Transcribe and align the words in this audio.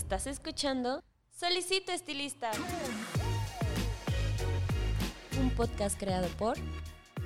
Estás 0.00 0.26
escuchando 0.26 1.04
Solicito 1.30 1.92
Estilista. 1.92 2.50
Un 5.38 5.50
podcast 5.50 5.96
creado 6.00 6.26
por 6.38 6.56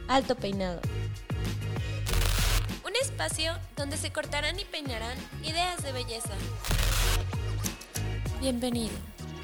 Alto 0.08 0.34
Peinado. 0.34 0.80
Un 2.84 2.92
espacio 3.00 3.52
donde 3.76 3.96
se 3.96 4.12
cortarán 4.12 4.58
y 4.58 4.64
peinarán 4.64 5.16
ideas 5.44 5.84
de 5.84 5.92
belleza. 5.92 6.34
Bienvenido. 8.40 8.96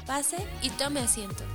Pase 0.05 0.37
y 0.61 0.69
tome 0.71 0.99
asiento. 0.99 1.45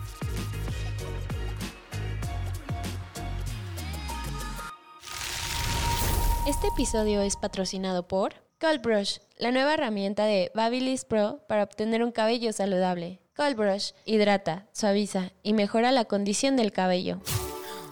Este 6.48 6.68
episodio 6.68 7.20
es 7.20 7.36
patrocinado 7.36 8.08
por 8.08 8.45
Cold 8.58 8.80
Brush, 8.80 9.18
la 9.36 9.52
nueva 9.52 9.74
herramienta 9.74 10.24
de 10.24 10.50
Babyliss 10.54 11.04
Pro 11.04 11.40
para 11.46 11.62
obtener 11.62 12.02
un 12.02 12.10
cabello 12.10 12.54
saludable. 12.54 13.20
Cold 13.36 13.54
Brush 13.54 13.90
hidrata, 14.06 14.66
suaviza 14.72 15.32
y 15.42 15.52
mejora 15.52 15.92
la 15.92 16.06
condición 16.06 16.56
del 16.56 16.72
cabello. 16.72 17.20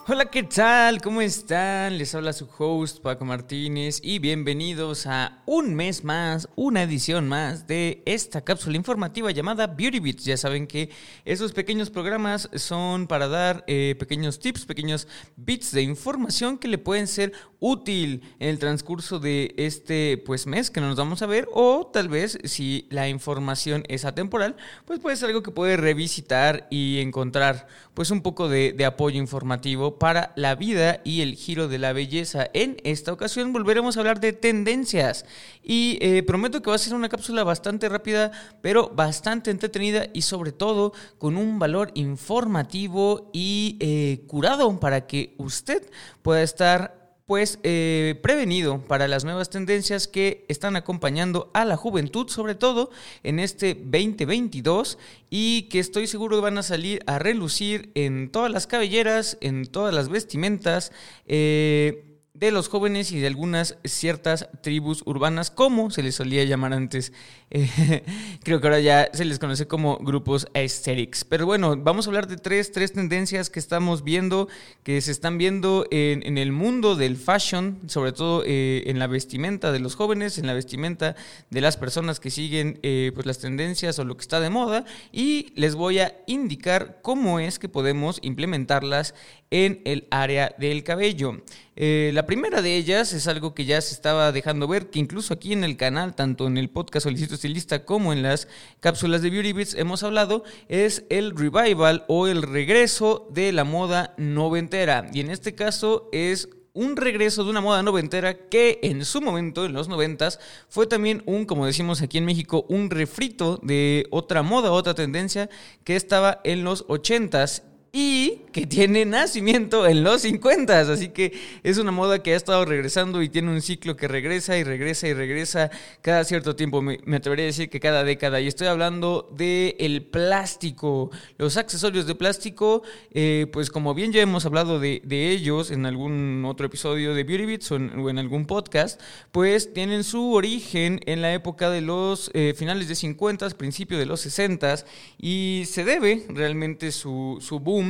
Hola, 0.06 0.26
¿qué 0.26 0.42
tal? 0.42 1.00
¿Cómo 1.00 1.22
están? 1.22 1.96
Les 1.96 2.14
habla 2.14 2.34
su 2.34 2.46
host 2.58 3.00
Paco 3.00 3.24
Martínez 3.24 4.00
y 4.02 4.18
bienvenidos 4.18 5.06
a 5.06 5.42
un 5.46 5.74
mes 5.74 6.04
más, 6.04 6.46
una 6.56 6.82
edición 6.82 7.26
más 7.26 7.66
de 7.66 8.02
esta 8.04 8.42
cápsula 8.42 8.76
informativa 8.76 9.30
llamada 9.30 9.66
Beauty 9.66 10.00
Bits. 10.00 10.26
Ya 10.26 10.36
saben 10.36 10.66
que 10.66 10.90
esos 11.24 11.52
pequeños 11.52 11.88
programas 11.88 12.50
son 12.54 13.06
para 13.06 13.28
dar 13.28 13.64
eh, 13.66 13.96
pequeños 13.98 14.40
tips, 14.40 14.66
pequeños 14.66 15.08
bits 15.36 15.72
de 15.72 15.80
información 15.80 16.58
que 16.58 16.68
le 16.68 16.76
pueden 16.76 17.06
ser 17.06 17.32
útil 17.58 18.20
en 18.40 18.50
el 18.50 18.58
transcurso 18.58 19.20
de 19.20 19.54
este 19.56 20.18
pues 20.18 20.46
mes 20.46 20.70
que 20.70 20.82
nos 20.82 20.96
vamos 20.96 21.22
a 21.22 21.26
ver 21.26 21.48
o 21.54 21.86
tal 21.90 22.10
vez 22.10 22.36
si 22.44 22.86
la 22.90 23.08
información 23.08 23.84
es 23.88 24.04
atemporal, 24.04 24.56
pues 24.84 25.00
puede 25.00 25.16
ser 25.16 25.28
algo 25.28 25.42
que 25.42 25.50
puede 25.50 25.78
revisitar 25.78 26.66
y 26.70 27.00
encontrar 27.00 27.68
pues 27.94 28.10
un 28.10 28.20
poco 28.20 28.50
de 28.50 28.84
apoyo 28.84 29.18
informativo 29.18 29.93
para 29.98 30.32
la 30.36 30.54
vida 30.54 31.00
y 31.04 31.22
el 31.22 31.34
giro 31.34 31.68
de 31.68 31.78
la 31.78 31.92
belleza. 31.92 32.48
En 32.52 32.76
esta 32.84 33.12
ocasión 33.12 33.52
volveremos 33.52 33.96
a 33.96 34.00
hablar 34.00 34.20
de 34.20 34.32
tendencias 34.32 35.24
y 35.62 35.98
eh, 36.00 36.22
prometo 36.22 36.62
que 36.62 36.70
va 36.70 36.76
a 36.76 36.78
ser 36.78 36.94
una 36.94 37.08
cápsula 37.08 37.44
bastante 37.44 37.88
rápida, 37.88 38.32
pero 38.60 38.90
bastante 38.94 39.50
entretenida 39.50 40.06
y 40.12 40.22
sobre 40.22 40.52
todo 40.52 40.92
con 41.18 41.36
un 41.36 41.58
valor 41.58 41.90
informativo 41.94 43.30
y 43.32 43.76
eh, 43.80 44.24
curado 44.26 44.78
para 44.80 45.06
que 45.06 45.34
usted 45.38 45.88
pueda 46.22 46.42
estar 46.42 47.03
pues 47.26 47.58
eh, 47.62 48.18
prevenido 48.22 48.80
para 48.86 49.08
las 49.08 49.24
nuevas 49.24 49.48
tendencias 49.48 50.08
que 50.08 50.44
están 50.48 50.76
acompañando 50.76 51.50
a 51.54 51.64
la 51.64 51.76
juventud, 51.76 52.28
sobre 52.28 52.54
todo 52.54 52.90
en 53.22 53.38
este 53.38 53.74
2022 53.74 54.98
y 55.30 55.62
que 55.62 55.78
estoy 55.78 56.06
seguro 56.06 56.42
van 56.42 56.58
a 56.58 56.62
salir 56.62 57.02
a 57.06 57.18
relucir 57.18 57.90
en 57.94 58.30
todas 58.30 58.50
las 58.50 58.66
cabelleras, 58.66 59.38
en 59.40 59.66
todas 59.66 59.94
las 59.94 60.10
vestimentas. 60.10 60.92
Eh, 61.26 62.13
de 62.34 62.50
los 62.50 62.66
jóvenes 62.66 63.12
y 63.12 63.20
de 63.20 63.28
algunas 63.28 63.78
ciertas 63.84 64.48
tribus 64.60 65.04
urbanas, 65.06 65.52
como 65.52 65.92
se 65.92 66.02
les 66.02 66.16
solía 66.16 66.44
llamar 66.44 66.72
antes. 66.72 67.12
Eh, 67.56 68.02
creo 68.42 68.60
que 68.60 68.66
ahora 68.66 68.80
ya 68.80 69.10
se 69.12 69.24
les 69.24 69.38
conoce 69.38 69.68
como 69.68 69.98
grupos 69.98 70.48
aesthetics. 70.54 71.24
Pero 71.24 71.46
bueno, 71.46 71.76
vamos 71.76 72.06
a 72.06 72.10
hablar 72.10 72.26
de 72.26 72.36
tres, 72.36 72.72
tres 72.72 72.92
tendencias 72.92 73.48
que 73.48 73.60
estamos 73.60 74.02
viendo, 74.02 74.48
que 74.82 75.00
se 75.00 75.12
están 75.12 75.38
viendo 75.38 75.86
en, 75.92 76.36
el 76.36 76.50
mundo 76.50 76.96
del 76.96 77.16
fashion, 77.16 77.78
sobre 77.86 78.10
todo 78.10 78.42
eh, 78.44 78.82
en 78.86 78.98
la 78.98 79.06
vestimenta 79.06 79.70
de 79.70 79.78
los 79.78 79.94
jóvenes, 79.94 80.36
en 80.38 80.48
la 80.48 80.54
vestimenta 80.54 81.14
de 81.50 81.60
las 81.60 81.76
personas 81.76 82.18
que 82.18 82.30
siguen 82.30 82.80
eh, 82.82 83.12
pues 83.14 83.24
las 83.24 83.38
tendencias 83.38 84.00
o 84.00 84.04
lo 84.04 84.16
que 84.16 84.22
está 84.22 84.40
de 84.40 84.50
moda. 84.50 84.84
Y 85.12 85.52
les 85.54 85.76
voy 85.76 86.00
a 86.00 86.16
indicar 86.26 86.98
cómo 87.02 87.38
es 87.38 87.60
que 87.60 87.68
podemos 87.68 88.18
implementarlas 88.22 89.14
en 89.52 89.80
el 89.84 90.08
área 90.10 90.52
del 90.58 90.82
cabello. 90.82 91.40
Eh, 91.76 92.10
la 92.24 92.26
primera 92.26 92.62
de 92.62 92.74
ellas 92.74 93.12
es 93.12 93.28
algo 93.28 93.54
que 93.54 93.66
ya 93.66 93.78
se 93.82 93.92
estaba 93.92 94.32
dejando 94.32 94.66
ver, 94.66 94.88
que 94.88 94.98
incluso 94.98 95.34
aquí 95.34 95.52
en 95.52 95.62
el 95.62 95.76
canal, 95.76 96.14
tanto 96.14 96.46
en 96.46 96.56
el 96.56 96.70
podcast 96.70 97.04
Solicito 97.04 97.34
Estilista 97.34 97.84
como 97.84 98.14
en 98.14 98.22
las 98.22 98.48
cápsulas 98.80 99.20
de 99.20 99.28
Beauty 99.28 99.52
Bits 99.52 99.74
hemos 99.74 100.02
hablado, 100.02 100.42
es 100.70 101.04
el 101.10 101.36
revival 101.36 102.06
o 102.08 102.26
el 102.26 102.40
regreso 102.40 103.28
de 103.30 103.52
la 103.52 103.64
moda 103.64 104.14
noventera. 104.16 105.06
Y 105.12 105.20
en 105.20 105.30
este 105.30 105.54
caso 105.54 106.08
es 106.12 106.48
un 106.72 106.96
regreso 106.96 107.44
de 107.44 107.50
una 107.50 107.60
moda 107.60 107.82
noventera 107.82 108.48
que 108.48 108.80
en 108.82 109.04
su 109.04 109.20
momento, 109.20 109.66
en 109.66 109.74
los 109.74 109.88
noventas, 109.88 110.40
fue 110.70 110.86
también 110.86 111.22
un, 111.26 111.44
como 111.44 111.66
decimos 111.66 112.00
aquí 112.00 112.16
en 112.16 112.24
México, 112.24 112.64
un 112.70 112.88
refrito 112.88 113.60
de 113.62 114.06
otra 114.10 114.42
moda, 114.42 114.72
otra 114.72 114.94
tendencia 114.94 115.50
que 115.84 115.94
estaba 115.94 116.40
en 116.42 116.64
los 116.64 116.86
ochentas 116.88 117.64
y 117.96 118.40
que 118.50 118.66
tiene 118.66 119.04
nacimiento 119.04 119.86
en 119.86 120.02
los 120.02 120.22
50, 120.22 120.80
así 120.80 121.10
que 121.10 121.32
es 121.62 121.78
una 121.78 121.92
moda 121.92 122.24
que 122.24 122.32
ha 122.32 122.36
estado 122.36 122.64
regresando 122.64 123.22
y 123.22 123.28
tiene 123.28 123.52
un 123.52 123.62
ciclo 123.62 123.96
que 123.96 124.08
regresa 124.08 124.58
y 124.58 124.64
regresa 124.64 125.06
y 125.06 125.14
regresa 125.14 125.70
cada 126.02 126.24
cierto 126.24 126.56
tiempo, 126.56 126.82
me, 126.82 126.98
atrevería 127.14 127.44
a 127.44 127.46
decir 127.46 127.70
que 127.70 127.78
cada 127.78 128.02
década, 128.02 128.40
y 128.40 128.48
estoy 128.48 128.66
hablando 128.66 129.30
de 129.36 129.76
el 129.78 130.02
plástico, 130.02 131.12
los 131.38 131.56
accesorios 131.56 132.04
de 132.08 132.16
plástico, 132.16 132.82
eh, 133.12 133.46
pues 133.52 133.70
como 133.70 133.94
bien 133.94 134.10
ya 134.12 134.22
hemos 134.22 134.44
hablado 134.44 134.80
de, 134.80 135.00
ellos 135.08 135.70
en 135.70 135.86
algún 135.86 136.44
otro 136.46 136.66
episodio 136.66 137.14
de 137.14 137.22
Beauty 137.22 137.46
Beats 137.46 137.70
o 137.70 137.76
en, 137.76 138.18
algún 138.18 138.46
podcast, 138.46 139.00
pues 139.30 139.72
tienen 139.72 140.02
su 140.02 140.32
origen 140.32 140.98
en 141.06 141.22
la 141.22 141.32
época 141.32 141.70
de 141.70 141.80
los 141.80 142.32
eh, 142.34 142.54
finales 142.56 142.88
de 142.88 142.96
50, 142.96 143.50
principios 143.50 144.00
de 144.00 144.06
los 144.06 144.20
60 144.22 144.84
y 145.16 145.62
se 145.66 145.84
debe 145.84 146.24
realmente 146.28 146.90
su, 146.90 147.38
su 147.40 147.60
boom 147.60 147.83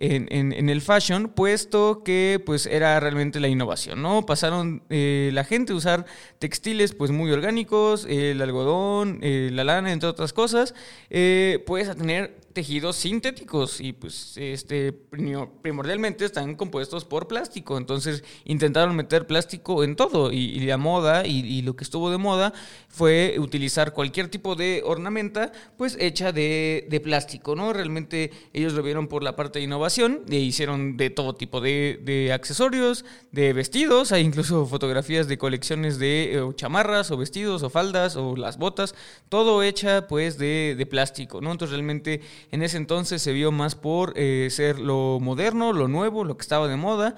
en, 0.00 0.68
el 0.70 0.80
fashion, 0.80 1.28
puesto 1.28 2.02
que 2.02 2.42
pues 2.44 2.66
era 2.66 2.98
realmente 3.00 3.38
la 3.38 3.48
innovación, 3.48 4.00
¿no? 4.00 4.24
Pasaron 4.24 4.82
eh, 4.88 5.30
la 5.34 5.44
gente 5.44 5.72
a 5.72 5.76
usar 5.76 6.06
textiles 6.38 6.94
pues 6.94 7.10
muy 7.10 7.30
orgánicos, 7.30 8.06
el 8.08 8.40
algodón, 8.40 9.18
eh, 9.22 9.50
la 9.52 9.64
lana, 9.64 9.92
entre 9.92 10.08
otras 10.08 10.32
cosas, 10.32 10.74
eh, 11.10 11.62
pues 11.66 11.88
a 11.88 11.94
tener 11.94 12.39
tejidos 12.52 12.96
sintéticos 12.96 13.80
y 13.80 13.92
pues 13.92 14.36
este 14.36 14.92
primordialmente 14.92 16.24
están 16.24 16.56
compuestos 16.56 17.04
por 17.04 17.28
plástico. 17.28 17.78
Entonces 17.78 18.24
intentaron 18.44 18.96
meter 18.96 19.26
plástico 19.26 19.84
en 19.84 19.96
todo 19.96 20.32
y, 20.32 20.58
la 20.60 20.76
moda 20.76 21.26
y, 21.26 21.62
lo 21.62 21.76
que 21.76 21.84
estuvo 21.84 22.10
de 22.10 22.18
moda 22.18 22.52
fue 22.88 23.36
utilizar 23.38 23.92
cualquier 23.92 24.28
tipo 24.28 24.56
de 24.56 24.82
ornamenta 24.84 25.52
pues 25.76 25.96
hecha 26.00 26.32
de, 26.32 27.00
plástico, 27.02 27.54
¿no? 27.54 27.72
Realmente 27.72 28.30
ellos 28.52 28.74
lo 28.74 28.82
vieron 28.82 29.08
por 29.08 29.22
la 29.22 29.36
parte 29.36 29.58
de 29.58 29.64
innovación 29.64 30.20
e 30.28 30.36
hicieron 30.36 30.96
de 30.96 31.10
todo 31.10 31.34
tipo 31.34 31.60
de, 31.60 32.30
accesorios, 32.34 33.04
de 33.32 33.52
vestidos, 33.52 34.12
hay 34.12 34.22
incluso 34.22 34.66
fotografías 34.66 35.28
de 35.28 35.38
colecciones 35.38 35.98
de 35.98 36.34
eh, 36.34 36.54
chamarras 36.56 37.10
o 37.10 37.16
vestidos 37.16 37.62
o 37.62 37.70
faldas 37.70 38.16
o 38.16 38.36
las 38.36 38.58
botas, 38.58 38.94
todo 39.28 39.62
hecha 39.62 40.06
pues 40.08 40.36
de, 40.36 40.74
de 40.76 40.86
plástico, 40.86 41.40
¿no? 41.40 41.52
Entonces 41.52 41.76
realmente 41.76 42.20
en 42.50 42.62
ese 42.62 42.76
entonces 42.76 43.22
se 43.22 43.32
vio 43.32 43.52
más 43.52 43.74
por 43.74 44.12
eh, 44.16 44.48
ser 44.50 44.78
lo 44.78 45.18
moderno, 45.20 45.72
lo 45.72 45.88
nuevo, 45.88 46.24
lo 46.24 46.36
que 46.36 46.42
estaba 46.42 46.68
de 46.68 46.76
moda 46.76 47.16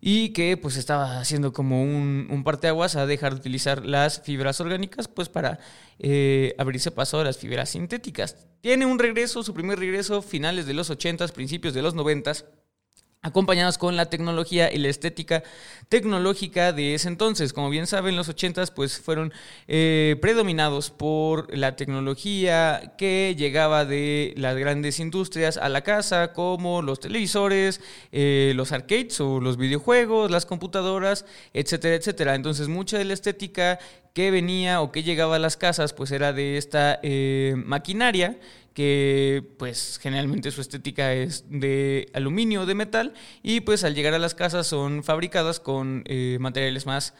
y 0.00 0.30
que 0.30 0.58
pues 0.58 0.76
estaba 0.76 1.18
haciendo 1.18 1.54
como 1.54 1.82
un, 1.82 2.28
un 2.30 2.44
parteaguas 2.44 2.94
a 2.94 3.06
dejar 3.06 3.32
de 3.32 3.40
utilizar 3.40 3.86
las 3.86 4.20
fibras 4.20 4.60
orgánicas 4.60 5.08
pues 5.08 5.30
para 5.30 5.58
eh, 5.98 6.54
abrirse 6.58 6.90
paso 6.90 7.20
a 7.20 7.24
las 7.24 7.38
fibras 7.38 7.70
sintéticas. 7.70 8.36
Tiene 8.60 8.84
un 8.84 8.98
regreso, 8.98 9.42
su 9.42 9.54
primer 9.54 9.78
regreso 9.78 10.20
finales 10.20 10.66
de 10.66 10.74
los 10.74 10.90
80s, 10.90 11.32
principios 11.32 11.72
de 11.72 11.80
los 11.80 11.94
90s 11.94 12.44
acompañados 13.24 13.78
con 13.78 13.96
la 13.96 14.10
tecnología 14.10 14.70
y 14.70 14.76
la 14.78 14.88
estética 14.88 15.42
tecnológica 15.88 16.72
de 16.72 16.94
ese 16.94 17.08
entonces. 17.08 17.54
Como 17.54 17.70
bien 17.70 17.86
saben, 17.86 18.16
los 18.16 18.28
80 18.28 18.66
pues 18.74 19.00
fueron 19.00 19.32
eh, 19.66 20.16
predominados 20.20 20.90
por 20.90 21.56
la 21.56 21.74
tecnología 21.74 22.94
que 22.98 23.34
llegaba 23.36 23.86
de 23.86 24.34
las 24.36 24.56
grandes 24.56 25.00
industrias 25.00 25.56
a 25.56 25.70
la 25.70 25.80
casa, 25.80 26.34
como 26.34 26.82
los 26.82 27.00
televisores, 27.00 27.80
eh, 28.12 28.52
los 28.56 28.72
arcades 28.72 29.18
o 29.22 29.40
los 29.40 29.56
videojuegos, 29.56 30.30
las 30.30 30.44
computadoras, 30.44 31.24
etcétera, 31.54 31.94
etcétera. 31.94 32.34
Entonces 32.34 32.68
mucha 32.68 32.98
de 32.98 33.06
la 33.06 33.14
estética 33.14 33.78
que 34.12 34.30
venía 34.30 34.82
o 34.82 34.92
que 34.92 35.02
llegaba 35.02 35.36
a 35.36 35.38
las 35.38 35.56
casas 35.56 35.94
pues 35.94 36.10
era 36.10 36.34
de 36.34 36.58
esta 36.58 37.00
eh, 37.02 37.54
maquinaria 37.56 38.38
que 38.74 39.54
pues 39.56 39.98
generalmente 40.02 40.50
su 40.50 40.60
estética 40.60 41.14
es 41.14 41.44
de 41.48 42.10
aluminio 42.12 42.66
de 42.66 42.74
metal 42.74 43.14
y 43.42 43.60
pues 43.60 43.84
al 43.84 43.94
llegar 43.94 44.14
a 44.14 44.18
las 44.18 44.34
casas 44.34 44.66
son 44.66 45.04
fabricadas 45.04 45.60
con 45.60 46.02
eh, 46.06 46.38
materiales 46.40 46.84
más, 46.84 47.14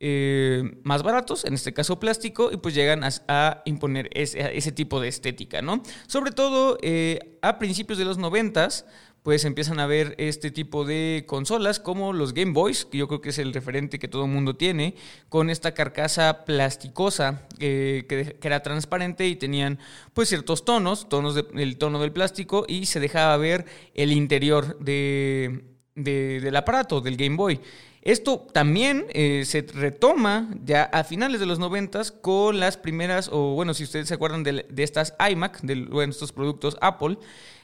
eh, 0.00 0.78
más 0.84 1.02
baratos, 1.02 1.46
en 1.46 1.54
este 1.54 1.72
caso 1.72 1.98
plástico, 1.98 2.52
y 2.52 2.58
pues 2.58 2.74
llegan 2.74 3.02
a, 3.04 3.62
imponer 3.64 4.10
ese, 4.12 4.56
ese, 4.56 4.70
tipo 4.70 5.00
de 5.00 5.08
estética, 5.08 5.62
¿no? 5.62 5.82
Sobre 6.06 6.30
todo 6.30 6.78
eh, 6.82 7.38
a 7.40 7.58
principios 7.58 7.98
de 7.98 8.04
los 8.04 8.18
noventas, 8.18 8.84
pues 9.22 9.44
empiezan 9.44 9.80
a 9.80 9.86
ver 9.86 10.14
este 10.18 10.50
tipo 10.50 10.84
de 10.84 11.24
consolas 11.26 11.80
como 11.80 12.12
los 12.12 12.34
Game 12.34 12.52
Boys, 12.52 12.84
que 12.84 12.98
yo 12.98 13.08
creo 13.08 13.20
que 13.20 13.30
es 13.30 13.38
el 13.38 13.52
referente 13.52 13.98
que 13.98 14.08
todo 14.08 14.24
el 14.24 14.30
mundo 14.30 14.56
tiene, 14.56 14.94
con 15.28 15.50
esta 15.50 15.74
carcasa 15.74 16.44
plasticosa 16.44 17.46
eh, 17.58 18.06
que, 18.08 18.36
era 18.42 18.62
transparente 18.62 19.28
y 19.28 19.36
tenían 19.36 19.78
pues 20.14 20.28
ciertos 20.28 20.64
tonos, 20.64 21.08
tonos 21.08 21.34
del 21.34 21.76
tono 21.78 22.00
del 22.00 22.12
plástico 22.12 22.64
y 22.66 22.86
se 22.86 23.00
dejaba 23.00 23.36
ver 23.36 23.66
el 23.94 24.12
interior 24.12 24.78
de, 24.78 25.64
del 25.94 26.56
aparato, 26.56 27.00
del 27.00 27.16
Game 27.16 27.36
Boy. 27.36 27.60
Esto 28.08 28.46
también 28.54 29.04
eh, 29.10 29.42
se 29.44 29.60
retoma 29.60 30.48
ya 30.64 30.84
a 30.84 31.04
finales 31.04 31.40
de 31.40 31.46
los 31.46 31.58
noventas 31.58 32.10
con 32.10 32.58
las 32.58 32.78
primeras, 32.78 33.28
o 33.30 33.52
bueno, 33.52 33.74
si 33.74 33.84
ustedes 33.84 34.08
se 34.08 34.14
acuerdan 34.14 34.42
de, 34.42 34.64
estas 34.78 35.14
iMac, 35.30 35.60
de 35.60 35.86
estos 36.08 36.32
productos 36.32 36.78
Apple, 36.80 37.18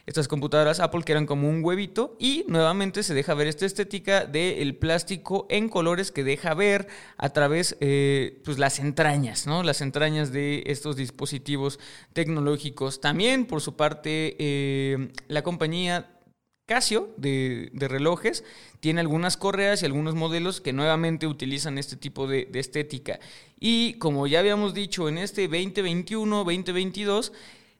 estas 0.04 0.28
computadoras 0.28 0.80
Apple 0.80 1.02
que 1.02 1.12
eran 1.12 1.24
como 1.24 1.48
un 1.48 1.64
huevito 1.64 2.14
y 2.18 2.44
nuevamente 2.46 3.02
se 3.02 3.14
deja 3.14 3.32
ver 3.32 3.46
esta 3.46 3.64
estética 3.64 4.26
del 4.26 4.76
plástico 4.76 5.46
en 5.48 5.70
colores 5.70 6.12
que 6.12 6.24
deja 6.24 6.52
ver 6.52 6.88
a 7.16 7.30
través 7.30 7.78
eh, 7.80 8.38
pues 8.44 8.58
las 8.58 8.80
entrañas, 8.80 9.46
¿no? 9.46 9.62
Las 9.62 9.80
entrañas 9.80 10.30
de 10.30 10.62
estos 10.66 10.96
dispositivos 10.96 11.80
tecnológicos. 12.12 13.00
También 13.00 13.46
por 13.46 13.62
su 13.62 13.76
parte 13.76 14.36
eh, 14.38 15.08
la 15.28 15.40
compañía 15.40 16.13
Casio 16.66 17.12
de, 17.18 17.70
relojes 17.74 18.42
tiene 18.80 19.02
algunas 19.02 19.36
correas 19.36 19.82
y 19.82 19.86
algunos 19.86 20.14
modelos 20.14 20.62
que 20.62 20.72
nuevamente 20.72 21.26
utilizan 21.26 21.76
este 21.76 21.96
tipo 21.96 22.26
de, 22.26 22.48
estética. 22.54 23.20
Y 23.60 23.94
como 23.94 24.26
ya 24.26 24.38
habíamos 24.38 24.72
dicho 24.72 25.10
en 25.10 25.18
este 25.18 25.42
2021, 25.42 26.38
2022, 26.38 27.32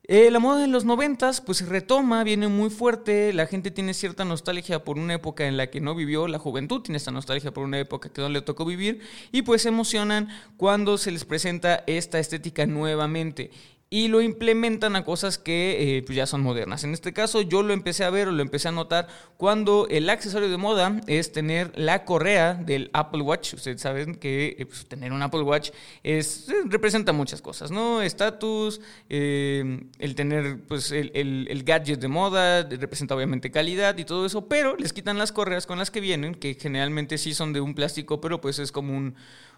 eh, 0.06 0.31
la 0.31 0.38
moda 0.38 0.60
de 0.60 0.66
los 0.66 0.84
noventas 0.84 1.40
pues 1.40 1.66
retoma, 1.66 2.25
viene 2.25 2.48
muy 2.48 2.69
fuerte, 2.69 3.32
la 3.32 3.46
gente 3.46 3.70
tiene 3.70 3.94
cierta 3.94 4.26
nostalgia 4.26 4.84
por 4.84 4.98
una 4.98 5.14
época 5.14 5.46
en 5.46 5.56
la 5.56 5.70
que 5.70 5.81
no 5.81 5.94
vivió, 5.94 6.28
la 6.28 6.38
juventud 6.38 6.82
tiene 6.82 6.98
esta 6.98 7.10
nostalgia 7.10 7.54
por 7.54 7.64
una 7.64 7.78
época 7.78 8.10
que 8.10 8.20
no 8.20 8.28
le 8.28 8.42
tocó 8.42 8.66
vivir 8.66 9.00
y 9.32 9.40
pues 9.40 9.62
se 9.62 9.69
emocionan 9.69 10.28
cuando 10.58 10.98
se 10.98 11.10
les 11.10 11.25
presenta 11.25 11.84
esta 11.86 12.19
estética 12.19 12.66
nuevamente 12.66 13.50
y 13.94 14.08
lo 14.08 14.20
implementan 14.20 14.96
a 14.96 15.05
cosas 15.05 15.38
que 15.38 15.99
eh, 15.99 16.02
pues 16.02 16.17
ya 16.17 16.26
son 16.26 16.41
modernas. 16.41 16.82
En 16.82 16.93
este 16.94 17.12
caso 17.12 17.43
yo 17.43 17.62
lo 17.62 17.73
empecé 17.73 18.02
a 18.02 18.11
ver 18.11 18.26
o 18.26 18.32
lo 18.32 18.43
empecé 18.43 18.67
a 18.67 18.73
notar 18.73 19.06
cuando 19.37 19.87
el 19.88 20.11
accesorio 20.11 20.50
de 20.50 20.56
moda 20.56 21.00
es 21.06 21.31
tener 21.31 21.70
la 21.79 22.05
correa 22.05 22.55
del 22.55 22.91
Apple 22.93 23.23
Watch. 23.23 23.55
Ustedes 23.55 23.81
saben 23.81 24.17
que 24.17 24.56
eh, 24.58 24.67
pues, 24.67 24.88
tener 24.88 25.12
un 25.12 25.23
Apple 25.23 25.43
Watch 25.43 25.70
es, 26.02 26.49
eh, 26.49 26.55
representa 26.64 27.12
muchas 27.12 27.41
cosas, 27.41 27.70
¿no? 27.70 28.02
Estatus, 28.02 28.81
el 29.08 30.14
tener 30.17 30.64
pues 30.67 30.91
el, 30.91 31.12
el, 31.49 31.62
gadget 31.62 32.00
de 32.00 32.08
moda, 32.08 32.64
representa 32.64 33.14
obviamente 33.14 33.52
calidad 33.52 33.96
y 33.96 34.05
todo 34.05 34.26
eso, 34.26 34.49
pero 34.49 34.75
les 34.75 34.93
quitan 34.93 35.19
las 35.19 35.31
correas 35.31 35.67
con 35.67 35.79
las 35.79 35.93
que 35.93 36.00
vienen, 36.00 36.35
que 36.35 36.55
generalmente 36.55 37.17
sí 37.17 37.32
son 37.32 37.52
de 37.52 37.61
un 37.61 37.76
plástico, 37.76 38.20
pero 38.20 38.41
pues 38.41 38.58
es 38.58 38.73
como 38.73 38.93
un, 38.96 39.14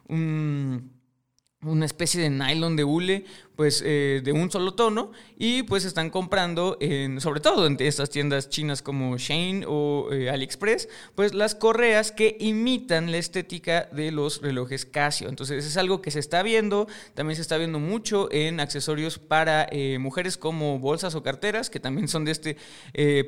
un 0.09 0.91
una 1.63 1.87
especie 1.87 2.21
de 2.21 2.31
nylon 2.31 2.77
de 2.77 2.85
hule 2.85 3.25
pues 3.57 3.83
eh, 3.85 4.21
de 4.23 4.33
un 4.33 4.51
solo 4.51 4.75
tono 4.75 5.11
y 5.39 5.63
pues 5.63 5.85
están 5.85 6.11
comprando 6.11 6.77
en, 6.81 7.21
sobre 7.21 7.41
todo 7.41 7.67
en 7.67 7.77
estas 7.81 8.11
tiendas 8.11 8.51
chinas 8.51 8.83
como 8.83 9.17
Shane 9.17 9.65
o 9.67 10.13
eh, 10.13 10.31
AliExpress 10.31 10.89
pues 11.15 11.35
las 11.35 11.55
correas 11.55 12.13
que 12.13 12.37
imitan 12.39 13.11
la 13.11 13.17
estética 13.17 13.89
de 13.93 14.13
los 14.13 14.43
relojes 14.43 14.85
Casio. 14.85 15.29
Entonces 15.29 15.65
es 15.65 15.77
algo 15.79 16.03
que 16.03 16.11
se 16.11 16.21
está 16.21 16.43
viendo 16.43 16.87
también 17.15 17.37
se 17.37 17.43
está 17.43 17.57
viendo 17.57 17.79
mucho 17.79 18.31
en 18.31 18.61
accesorios 18.61 19.19
para 19.19 19.67
eh, 19.73 19.99
mujeres 19.99 20.37
como 20.37 20.79
bolsas 20.79 21.15
o 21.15 21.23
carteras 21.23 21.71
que 21.71 21.81
también 21.81 22.09
son 22.09 22.25
de 22.25 22.33
este 22.33 22.57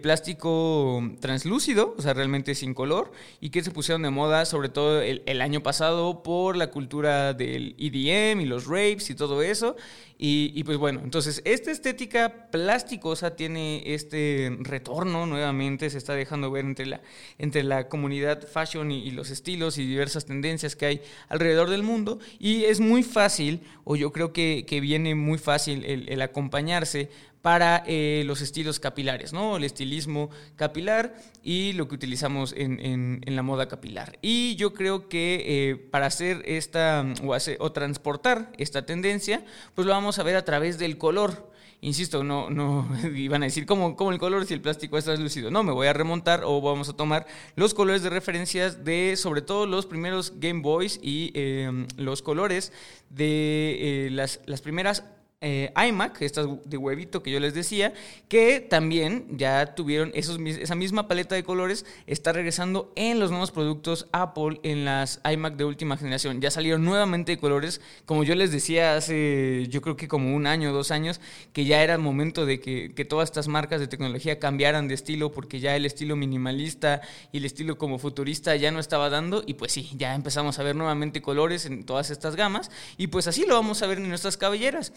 plástico 0.03 1.03
translúcido 1.21 1.95
o 1.97 2.03
sea 2.03 2.13
realmente 2.13 2.55
sin 2.55 2.75
color 2.75 3.13
y 3.41 3.51
que 3.51 3.63
se 3.63 3.71
pusieron 3.71 4.03
de 4.03 4.11
moda 4.11 4.45
sobre 4.45 4.69
todo 4.69 5.01
el, 5.01 5.23
el 5.27 5.41
año 5.41 5.63
pasado 5.63 6.23
por 6.23 6.57
la 6.57 6.71
cultura 6.71 7.33
del 7.33 7.75
EDM 7.79 8.41
y 8.41 8.45
los 8.45 8.67
rapes 8.67 9.09
y 9.11 9.15
todo 9.15 9.43
eso 9.43 9.77
y, 10.21 10.65
pues 10.65 10.79
bueno, 10.79 11.01
entonces 11.05 11.41
esta 11.45 11.71
estética 11.71 12.51
plasticosa 12.51 13.37
tiene 13.37 13.95
este 13.95 14.57
retorno 14.59 15.27
nuevamente, 15.27 15.91
se 15.91 15.99
está 15.99 16.15
dejando 16.15 16.51
ver 16.51 16.65
entre 16.65 16.87
la, 16.87 17.01
entre 17.39 17.63
la 17.63 17.89
comunidad 17.89 18.45
fashion 18.45 18.91
y, 18.91 19.13
los 19.13 19.31
estilos 19.31 19.79
y 19.79 19.87
diversas 19.87 20.27
tendencias 20.27 20.75
que 20.75 20.87
hay 20.87 21.03
alrededor 21.29 21.71
del 21.71 21.85
mundo. 21.85 22.19
Y 22.41 22.65
es 22.65 22.81
muy 22.81 23.05
fácil, 23.05 23.61
o 23.85 23.95
yo 23.95 24.13
creo 24.13 24.33
que, 24.33 24.65
viene 24.83 25.15
muy 25.15 25.39
fácil 25.39 25.85
el 25.85 26.21
acompañarse 26.21 27.11
para 27.43 27.85
eh, 27.87 28.23
los 28.27 28.41
estilos 28.41 28.81
capilares, 28.81 29.33
¿no? 29.33 29.57
El 29.57 29.65
estilismo 29.65 30.31
capilar 30.57 31.15
y 31.43 31.73
lo 31.75 31.89
que 31.89 31.95
utilizamos 31.95 32.55
en, 32.57 33.21
la 33.25 33.43
moda 33.43 33.69
capilar. 33.69 34.19
Y 34.23 34.57
yo 34.57 34.75
creo 34.75 35.09
que 35.09 35.45
eh, 35.47 35.77
para 35.77 36.07
hacer 36.07 36.43
esta 36.47 37.07
o, 37.23 37.37
o 37.59 37.73
transportar 37.73 38.53
esta 38.59 38.85
tendencia, 38.85 39.45
pues 39.75 39.87
lo 39.87 39.93
vamos 39.93 40.19
a 40.19 40.23
ver 40.23 40.37
a 40.37 40.45
través 40.45 40.79
del 40.79 40.99
color. 40.99 41.51
Insisto, 41.81 42.25
no, 42.25 42.51
no 42.51 42.89
iban 43.15 43.43
a 43.43 43.47
decir 43.47 43.65
cómo, 43.65 43.95
el 44.11 44.19
color 44.19 44.45
si 44.47 44.55
el 44.55 44.61
plástico 44.61 44.99
es 44.99 45.05
translúcido. 45.05 45.51
No, 45.51 45.63
me 45.63 45.73
voy 45.73 45.87
a 45.87 45.93
remontar 45.93 46.43
o 46.45 46.61
vamos 46.61 46.89
a 46.89 46.95
tomar 46.95 47.27
los 47.55 47.73
colores 47.73 48.03
de 48.03 48.11
referencias 48.11 48.85
de 48.85 49.15
sobre 49.17 49.43
todo 49.43 49.67
los 49.67 49.87
primeros 49.87 50.35
Game 50.41 50.61
Boys 50.61 50.99
y 51.01 51.31
eh, 51.35 51.87
los 51.97 52.23
colores 52.23 52.73
de 53.11 54.09
las, 54.11 54.41
las 54.47 54.61
primeras 54.61 55.05
eh, 55.41 55.73
iMac, 55.89 56.21
estas 56.23 56.49
de 56.65 56.77
huevito 56.77 57.23
que 57.23 57.31
yo 57.31 57.39
les 57.39 57.55
decía, 57.55 57.95
que 58.29 58.61
también 58.61 59.27
ya 59.39 59.75
tuvieron 59.77 60.11
esa 60.15 60.75
misma 60.75 61.07
paleta 61.07 61.37
de 61.37 61.45
colores, 61.45 61.87
está 62.09 62.33
regresando 62.33 62.93
en 62.97 63.21
los 63.21 63.31
nuevos 63.31 63.53
productos 63.53 64.09
Apple 64.11 64.59
en 64.65 64.85
las 64.85 65.21
iMac 65.31 65.55
de 65.55 65.65
última 65.65 65.97
generación. 65.97 66.41
Ya 66.41 66.51
salieron 66.51 66.85
nuevamente 66.85 67.33
de 67.33 67.39
colores, 67.39 67.81
como 68.05 68.25
yo 68.25 68.35
les 68.35 68.51
decía 68.51 68.97
hace 68.97 69.67
yo 69.69 69.81
creo 69.81 69.97
que 69.97 70.09
como 70.09 70.35
un 70.35 70.47
año 70.49 70.71
o 70.71 70.73
dos 70.73 70.91
años, 70.91 71.21
que 71.53 71.65
ya 71.65 71.83
era 71.85 71.95
el 71.95 72.01
momento 72.01 72.45
de 72.45 72.59
que, 72.59 72.93
que 72.95 73.05
todas 73.05 73.29
estas 73.29 73.47
marcas 73.47 73.79
de 73.81 73.87
tecnología 73.87 74.41
cambiaran 74.41 74.89
de 74.89 74.95
estilo, 74.95 75.31
porque 75.31 75.61
ya 75.61 75.77
el 75.77 75.87
estilo 75.87 76.17
minimalista 76.17 77.01
y 77.31 77.39
el 77.39 77.45
estilo 77.45 77.79
como 77.79 78.01
futurista 78.01 78.57
ya 78.57 78.73
no 78.73 78.81
estaba 78.81 79.09
dando, 79.09 79.45
y 79.47 79.55
pues 79.55 79.71
sí, 79.71 79.91
ya 79.95 80.17
empezamos 80.17 80.59
a 80.59 80.65
ver 80.65 80.75
nuevamente 80.75 81.23
colores 81.23 81.65
en 81.65 81.85
todas 81.85 82.11
estas 82.11 82.35
gamas, 82.35 82.73
y 82.97 83.07
pues 83.07 83.29
así 83.29 83.47
lo 83.47 83.55
vamos 83.55 83.83
a 83.83 83.87
ver 83.87 83.99
en 83.99 84.09
nuestras 84.09 84.37
cabelleras. 84.37 84.93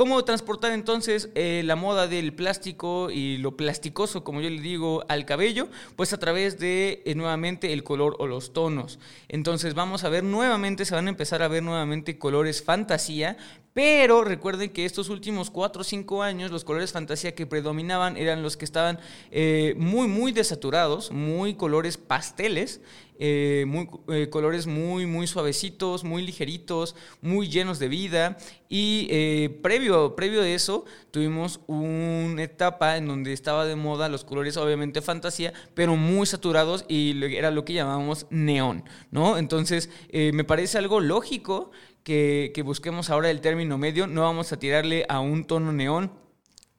¿Cómo 0.00 0.24
transportar 0.24 0.72
entonces 0.72 1.28
eh, 1.34 1.60
la 1.62 1.76
moda 1.76 2.08
del 2.08 2.32
plástico 2.32 3.10
y 3.10 3.36
lo 3.36 3.58
plasticoso, 3.58 4.24
como 4.24 4.40
yo 4.40 4.48
le 4.48 4.62
digo, 4.62 5.04
al 5.10 5.26
cabello? 5.26 5.68
Pues 5.94 6.14
a 6.14 6.18
través 6.18 6.58
de 6.58 7.02
eh, 7.04 7.14
nuevamente 7.14 7.74
el 7.74 7.84
color 7.84 8.16
o 8.18 8.26
los 8.26 8.54
tonos. 8.54 8.98
Entonces 9.28 9.74
vamos 9.74 10.02
a 10.04 10.08
ver 10.08 10.24
nuevamente, 10.24 10.86
se 10.86 10.94
van 10.94 11.08
a 11.08 11.10
empezar 11.10 11.42
a 11.42 11.48
ver 11.48 11.62
nuevamente 11.62 12.18
colores 12.18 12.64
fantasía, 12.64 13.36
pero 13.72 14.24
recuerden 14.24 14.70
que 14.70 14.84
estos 14.84 15.08
últimos 15.08 15.50
4 15.50 15.82
o 15.82 15.84
5 15.84 16.22
años 16.22 16.50
los 16.50 16.64
colores 16.64 16.92
fantasía 16.92 17.34
que 17.34 17.46
predominaban 17.46 18.16
eran 18.16 18.42
los 18.42 18.56
que 18.56 18.64
estaban 18.64 18.98
eh, 19.30 19.74
muy, 19.78 20.08
muy 20.08 20.32
desaturados, 20.32 21.12
muy 21.12 21.54
colores 21.54 21.96
pasteles, 21.96 22.80
eh, 23.22 23.64
muy, 23.68 23.88
eh, 24.08 24.28
colores 24.30 24.66
muy, 24.66 25.06
muy 25.06 25.26
suavecitos, 25.26 26.04
muy 26.04 26.22
ligeritos, 26.22 26.96
muy 27.20 27.48
llenos 27.48 27.78
de 27.78 27.88
vida. 27.88 28.38
Y 28.68 29.48
previo, 29.62 30.14
previo 30.14 30.42
a 30.42 30.48
eso 30.48 30.84
tuvimos 31.10 31.60
una 31.66 32.42
etapa 32.42 32.96
en 32.96 33.08
donde 33.08 33.32
estaba 33.32 33.66
de 33.66 33.74
moda 33.74 34.08
los 34.08 34.24
colores 34.24 34.56
obviamente 34.56 35.02
fantasía, 35.02 35.52
pero 35.74 35.96
muy 35.96 36.24
saturados 36.26 36.84
y 36.88 37.20
era 37.34 37.50
lo 37.50 37.64
que 37.64 37.72
llamábamos 37.72 38.26
neón, 38.30 38.84
¿no? 39.10 39.38
Entonces 39.38 39.90
me 40.12 40.44
parece 40.44 40.78
algo 40.78 41.00
lógico 41.00 41.72
que, 42.02 42.62
busquemos 42.64 43.10
ahora 43.10 43.30
el 43.30 43.40
término 43.40 43.78
medio, 43.78 44.06
no 44.06 44.22
vamos 44.22 44.52
a 44.52 44.58
tirarle 44.58 45.06
a 45.08 45.20
un 45.20 45.44
tono 45.44 45.72
neón, 45.72 46.12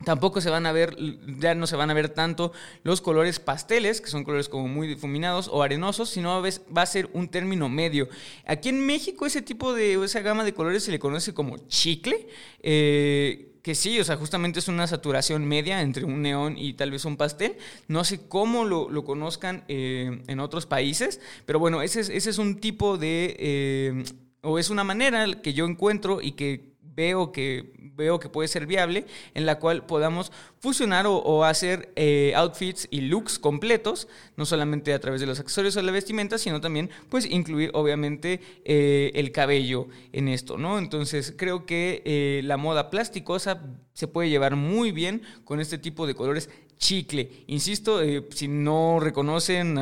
Tampoco 0.04 0.42
se 0.42 0.50
van 0.50 0.66
a 0.66 0.72
ver, 0.72 0.98
ya 1.40 1.54
no 1.54 1.68
se 1.68 1.76
van 1.76 1.92
a 1.92 1.94
ver 1.94 2.10
tanto 2.10 2.54
los 2.84 3.02
colores 3.02 3.40
pasteles, 3.40 4.02
que 4.02 4.10
son 4.10 4.24
colores 4.24 4.50
como 4.50 4.68
muy 4.68 4.88
difuminados 4.88 5.48
o 5.48 5.62
arenosos, 5.62 6.10
sino 6.10 6.42
va 6.42 6.82
a 6.82 6.86
ser 6.88 7.10
un 7.14 7.28
término 7.28 7.70
medio. 7.70 8.10
Aquí 8.46 8.70
en 8.70 8.84
México 8.84 9.26
ese 9.28 9.42
tipo 9.42 9.74
de, 9.74 10.04
esa 10.04 10.22
gama 10.22 10.44
de 10.44 10.54
colores 10.54 10.84
se 10.84 10.92
le 10.92 10.98
conoce 10.98 11.34
como 11.34 11.58
chicle, 11.68 12.28
eh, 12.64 13.52
que 13.62 13.76
sí, 13.76 14.00
o 14.00 14.04
sea, 14.04 14.18
justamente 14.18 14.60
es 14.60 14.68
una 14.68 14.88
saturación 14.88 15.46
media 15.46 15.82
entre 15.82 16.04
un 16.06 16.24
neón 16.24 16.58
y 16.58 16.74
tal 16.74 16.90
vez 16.90 17.06
un 17.06 17.16
pastel. 17.16 17.58
No 17.88 18.04
sé 18.04 18.28
cómo 18.28 18.66
lo, 18.66 19.06
conozcan 19.06 19.64
eh, 19.68 20.24
en 20.28 20.40
otros 20.40 20.66
países, 20.66 21.20
pero 21.46 21.60
bueno, 21.60 21.84
ese 21.84 22.00
es, 22.00 22.10
ese 22.10 22.30
es 22.32 22.38
un 22.38 22.60
tipo 22.60 22.98
de... 22.98 23.36
Eh, 23.38 24.04
o 24.42 24.60
es 24.60 24.70
una 24.70 24.84
manera 24.84 25.26
que 25.42 25.54
yo 25.54 25.66
encuentro 25.66 26.22
y 26.22 26.34
que 26.34 26.72
veo 26.82 27.32
que 27.32 27.72
veo 27.96 28.20
que 28.20 28.30
puede 28.30 28.48
ser 28.48 28.66
viable, 28.66 29.06
en 29.34 29.46
la 29.46 29.60
cual 29.60 29.86
podamos 29.86 30.32
fusionar 30.60 31.06
o, 31.08 31.44
hacer 31.44 31.92
eh, 31.96 32.34
outfits 32.36 32.88
y 32.90 33.02
looks 33.02 33.38
completos, 33.38 34.08
no 34.38 34.46
solamente 34.46 34.94
a 34.94 35.00
través 35.00 35.22
de 35.22 35.28
los 35.28 35.40
accesorios 35.40 35.76
o 35.78 35.82
la 35.82 35.92
vestimenta, 35.92 36.38
sino 36.38 36.62
también 36.62 36.90
pues 37.10 37.26
incluir 37.26 37.70
obviamente 37.74 38.40
eh, 38.66 39.12
el 39.16 39.32
cabello 39.32 39.88
en 40.14 40.28
esto, 40.28 40.58
¿no? 40.58 40.80
Entonces 40.80 41.34
creo 41.38 41.66
que 41.66 42.02
eh, 42.06 42.42
la 42.44 42.58
moda 42.58 42.90
plasticosa 42.90 43.62
se 43.94 44.08
puede 44.08 44.30
llevar 44.30 44.56
muy 44.56 44.92
bien 44.92 45.22
con 45.44 45.60
este 45.60 45.78
tipo 45.78 46.08
de 46.08 46.16
colores 46.16 46.50
chicle. 46.82 47.46
Insisto, 47.48 48.02
si 48.32 48.50
no 48.50 49.00
reconocen 49.00 49.80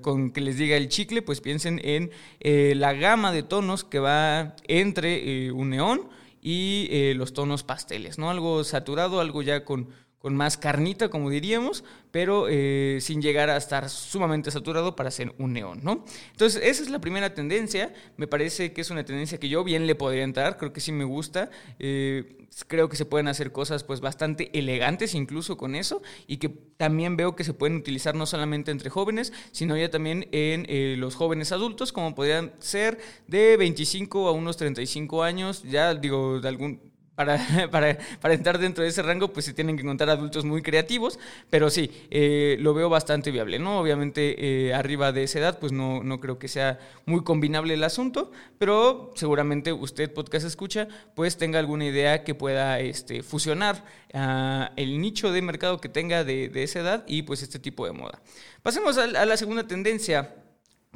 con 0.00 0.30
que 0.30 0.40
les 0.40 0.56
diga 0.56 0.78
el 0.78 0.88
chicle, 0.88 1.20
pues 1.20 1.42
piensen 1.42 1.78
en 1.84 2.10
la 2.40 2.94
gama 2.94 3.32
de 3.32 3.42
tonos 3.42 3.84
que 3.84 3.98
va 3.98 4.56
entre 4.66 5.52
un 5.52 5.68
neón, 5.68 6.08
y 6.42 6.88
eh, 6.90 7.14
los 7.14 7.32
tonos 7.32 7.62
pasteles, 7.62 8.18
¿no? 8.18 8.30
Algo 8.30 8.64
saturado, 8.64 9.20
algo 9.20 9.42
ya 9.42 9.64
con, 9.64 9.88
con 10.20 10.36
más 10.36 10.58
carnita, 10.58 11.08
como 11.08 11.30
diríamos, 11.30 11.82
pero 12.10 12.46
eh, 12.48 12.98
sin 13.00 13.22
llegar 13.22 13.48
a 13.48 13.56
estar 13.56 13.88
sumamente 13.88 14.50
saturado 14.50 14.94
para 14.94 15.10
ser 15.10 15.34
un 15.38 15.54
neón, 15.54 15.80
¿no? 15.82 16.04
Entonces, 16.32 16.62
esa 16.62 16.82
es 16.82 16.90
la 16.90 17.00
primera 17.00 17.34
tendencia. 17.34 17.94
Me 18.18 18.26
parece 18.26 18.74
que 18.74 18.82
es 18.82 18.90
una 18.90 19.04
tendencia 19.04 19.38
que 19.38 19.48
yo 19.48 19.64
bien 19.64 19.86
le 19.86 19.94
podría 19.94 20.22
entrar, 20.22 20.58
creo 20.58 20.74
que 20.74 20.80
sí 20.80 20.92
me 20.92 21.04
gusta. 21.04 21.50
Eh, 21.78 22.36
creo 22.66 22.88
que 22.90 22.96
se 22.96 23.04
pueden 23.04 23.28
hacer 23.28 23.52
cosas 23.52 23.84
pues 23.84 24.00
bastante 24.00 24.50
elegantes 24.58 25.14
incluso 25.14 25.56
con 25.56 25.74
eso 25.74 26.02
y 26.26 26.38
que 26.38 26.48
también 26.48 27.16
veo 27.16 27.36
que 27.36 27.44
se 27.44 27.54
pueden 27.54 27.76
utilizar 27.76 28.14
no 28.14 28.26
solamente 28.26 28.70
entre 28.70 28.90
jóvenes, 28.90 29.32
sino 29.52 29.76
ya 29.76 29.90
también 29.90 30.28
en 30.32 30.66
eh, 30.68 30.96
los 30.98 31.14
jóvenes 31.14 31.52
adultos, 31.52 31.92
como 31.92 32.14
podrían 32.14 32.52
ser 32.58 32.98
de 33.26 33.56
25 33.56 34.28
a 34.28 34.32
unos 34.32 34.56
35 34.56 35.22
años, 35.22 35.62
ya 35.62 35.94
digo, 35.94 36.40
de 36.40 36.48
algún 36.48 36.90
para, 37.70 37.98
para, 38.20 38.34
entrar 38.34 38.58
dentro 38.58 38.84
de 38.84 38.90
ese 38.90 39.02
rango, 39.02 39.32
pues 39.32 39.46
se 39.46 39.54
tienen 39.54 39.76
que 39.76 39.82
encontrar 39.82 40.10
adultos 40.10 40.44
muy 40.44 40.62
creativos, 40.62 41.18
pero 41.50 41.70
sí, 41.70 41.90
eh, 42.10 42.56
lo 42.60 42.74
veo 42.74 42.88
bastante 42.88 43.30
viable, 43.30 43.58
¿no? 43.58 43.80
Obviamente 43.80 44.68
eh, 44.68 44.74
arriba 44.74 45.12
de 45.12 45.24
esa 45.24 45.38
edad, 45.38 45.58
pues 45.58 45.72
no, 45.72 46.02
no 46.02 46.20
creo 46.20 46.38
que 46.38 46.48
sea 46.48 46.78
muy 47.06 47.22
combinable 47.22 47.74
el 47.74 47.84
asunto, 47.84 48.30
pero 48.58 49.12
seguramente 49.14 49.72
usted, 49.72 50.12
podcast 50.12 50.46
escucha, 50.46 50.88
pues 51.14 51.36
tenga 51.36 51.58
alguna 51.58 51.84
idea 51.84 52.24
que 52.24 52.34
pueda 52.34 52.80
este, 52.80 53.22
fusionar 53.22 53.84
ah, 54.14 54.72
el 54.76 55.00
nicho 55.00 55.32
de 55.32 55.42
mercado 55.42 55.80
que 55.80 55.88
tenga 55.88 56.24
de, 56.24 56.48
de, 56.48 56.62
esa 56.62 56.80
edad 56.80 57.04
y 57.06 57.22
pues 57.22 57.42
este 57.42 57.58
tipo 57.58 57.86
de 57.86 57.92
moda. 57.92 58.20
Pasemos 58.62 58.98
a, 58.98 59.04
a 59.04 59.26
la 59.26 59.36
segunda 59.36 59.66
tendencia 59.66 60.34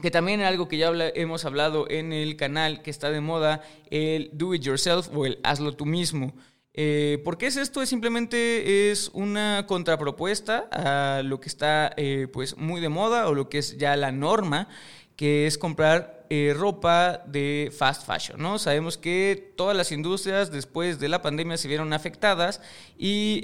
que 0.03 0.11
también 0.11 0.41
es 0.41 0.47
algo 0.47 0.69
que 0.69 0.77
ya 0.77 0.93
hemos 1.15 1.45
hablado 1.45 1.89
en 1.89 2.13
el 2.13 2.37
canal 2.37 2.83
que 2.83 2.91
está 2.91 3.11
de 3.11 3.21
moda, 3.21 3.63
el 3.91 4.31
do 4.33 4.55
it 4.55 4.63
yourself 4.63 5.09
o 5.15 5.27
el 5.27 5.39
hazlo 5.43 5.73
tú 5.73 5.87
mismo. 5.87 6.35
Eh, 6.77 7.23
¿Por 7.25 7.39
qué 7.39 7.47
es 7.47 7.57
esto? 7.57 7.81
Es 7.83 7.89
simplemente 7.89 8.91
es 8.91 9.09
una 9.15 9.65
contrapropuesta 9.69 10.69
a 10.73 11.23
lo 11.23 11.41
que 11.41 11.49
está 11.49 11.93
eh, 11.97 12.27
pues 12.33 12.57
muy 12.57 12.81
de 12.81 12.89
moda 12.89 13.29
o 13.29 13.35
lo 13.35 13.49
que 13.49 13.59
es 13.59 13.79
ya 13.79 13.95
la 13.95 14.11
norma, 14.11 14.69
que 15.15 15.47
es 15.47 15.57
comprar 15.57 16.27
eh, 16.31 16.53
ropa 16.57 17.23
de 17.27 17.73
fast 17.77 18.05
fashion, 18.05 18.43
¿no? 18.43 18.59
Sabemos 18.59 18.99
que 18.99 19.53
todas 19.57 19.77
las 19.77 19.93
industrias 19.93 20.51
después 20.51 20.99
de 20.99 21.09
la 21.09 21.23
pandemia 21.23 21.57
se 21.57 21.69
vieron 21.69 21.93
afectadas 21.93 22.61
y 22.99 23.41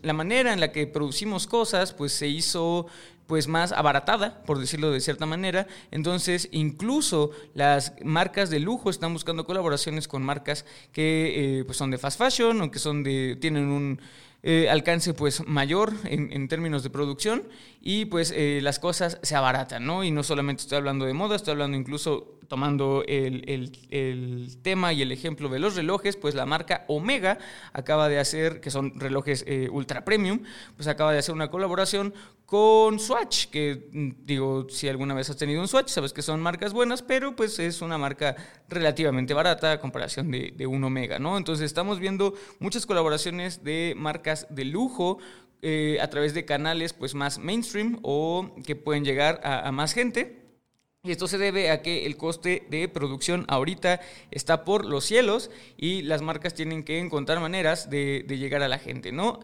la 0.00 0.14
manera 0.14 0.54
en 0.54 0.60
la 0.60 0.72
que 0.72 0.86
producimos 0.86 1.46
cosas 1.46 1.92
pues 1.92 2.12
se 2.12 2.28
hizo 2.28 2.86
pues 3.30 3.46
más 3.46 3.70
abaratada, 3.70 4.42
por 4.42 4.58
decirlo 4.58 4.90
de 4.90 4.98
cierta 4.98 5.24
manera. 5.24 5.68
Entonces, 5.92 6.48
incluso 6.50 7.30
las 7.54 7.94
marcas 8.02 8.50
de 8.50 8.58
lujo 8.58 8.90
están 8.90 9.12
buscando 9.12 9.46
colaboraciones 9.46 10.08
con 10.08 10.24
marcas 10.24 10.64
que 10.92 11.60
eh, 11.60 11.64
pues 11.64 11.78
son 11.78 11.92
de 11.92 11.98
fast 11.98 12.18
fashion 12.18 12.60
o 12.60 12.72
que 12.72 12.80
son 12.80 13.04
de 13.04 13.38
tienen 13.40 13.66
un 13.68 14.00
eh, 14.42 14.68
alcance 14.68 15.14
pues 15.14 15.46
mayor 15.46 15.92
en, 16.06 16.48
términos 16.48 16.82
de 16.82 16.90
producción 16.90 17.44
y 17.80 18.06
pues 18.06 18.32
eh, 18.34 18.58
las 18.64 18.80
cosas 18.80 19.20
se 19.22 19.36
abaratan, 19.36 19.86
¿no? 19.86 20.02
Y 20.02 20.10
no 20.10 20.24
solamente 20.24 20.62
estoy 20.62 20.78
hablando 20.78 21.04
de 21.04 21.14
moda, 21.14 21.36
estoy 21.36 21.52
hablando 21.52 21.76
incluso 21.76 22.39
tomando 22.50 23.04
el, 23.06 24.58
tema 24.62 24.92
y 24.92 25.00
el 25.00 25.12
ejemplo 25.12 25.48
de 25.48 25.60
los 25.60 25.76
relojes, 25.76 26.16
pues 26.16 26.34
la 26.34 26.44
marca 26.44 26.84
Omega 26.88 27.38
acaba 27.72 28.08
de 28.08 28.18
hacer, 28.18 28.60
que 28.60 28.70
son 28.70 28.98
relojes 28.98 29.46
ultra 29.70 30.04
premium, 30.04 30.40
pues 30.76 30.88
acaba 30.88 31.12
de 31.12 31.20
hacer 31.20 31.34
una 31.34 31.48
colaboración 31.48 32.12
con 32.50 32.98
Swatch, 32.98 33.46
que 33.46 33.88
mm, 33.92 34.26
digo, 34.26 34.66
si 34.68 34.88
alguna 34.88 35.14
vez 35.14 35.30
has 35.30 35.36
tenido 35.36 35.60
un 35.60 35.68
Swatch, 35.68 35.88
sabes 35.88 36.12
que 36.12 36.20
son 36.20 36.40
marcas 36.40 36.72
buenas, 36.72 37.00
pero 37.00 37.36
pues 37.36 37.60
es 37.60 37.80
una 37.80 37.96
marca 37.96 38.34
relativamente 38.68 39.34
barata 39.34 39.70
a 39.70 39.80
comparación 39.80 40.32
de, 40.32 40.66
un 40.66 40.82
Omega, 40.82 41.20
¿no? 41.20 41.38
Entonces 41.38 41.66
estamos 41.66 42.00
viendo 42.00 42.34
muchas 42.58 42.86
colaboraciones 42.86 43.62
de 43.62 43.94
marcas 43.96 44.48
de 44.50 44.64
lujo 44.64 45.18
eh, 45.62 45.98
a 46.02 46.10
través 46.10 46.34
de 46.34 46.44
canales 46.44 46.92
pues 46.92 47.14
más 47.14 47.38
mainstream 47.38 48.00
o 48.02 48.50
que 48.66 48.74
pueden 48.74 49.04
llegar 49.04 49.40
a, 49.44 49.70
más 49.70 49.92
gente. 49.92 50.39
Y 51.02 51.12
esto 51.12 51.26
se 51.28 51.38
debe 51.38 51.70
a 51.70 51.80
que 51.80 52.04
el 52.04 52.18
coste 52.18 52.66
de 52.68 52.86
producción 52.86 53.46
ahorita 53.48 54.00
está 54.30 54.66
por 54.66 54.84
los 54.84 55.02
cielos 55.04 55.50
y 55.78 56.02
las 56.02 56.20
marcas 56.20 56.52
tienen 56.52 56.84
que 56.84 56.98
encontrar 56.98 57.40
maneras 57.40 57.88
de, 57.88 58.22
llegar 58.28 58.62
a 58.62 58.68
la 58.68 58.78
gente, 58.78 59.10
¿no? 59.10 59.40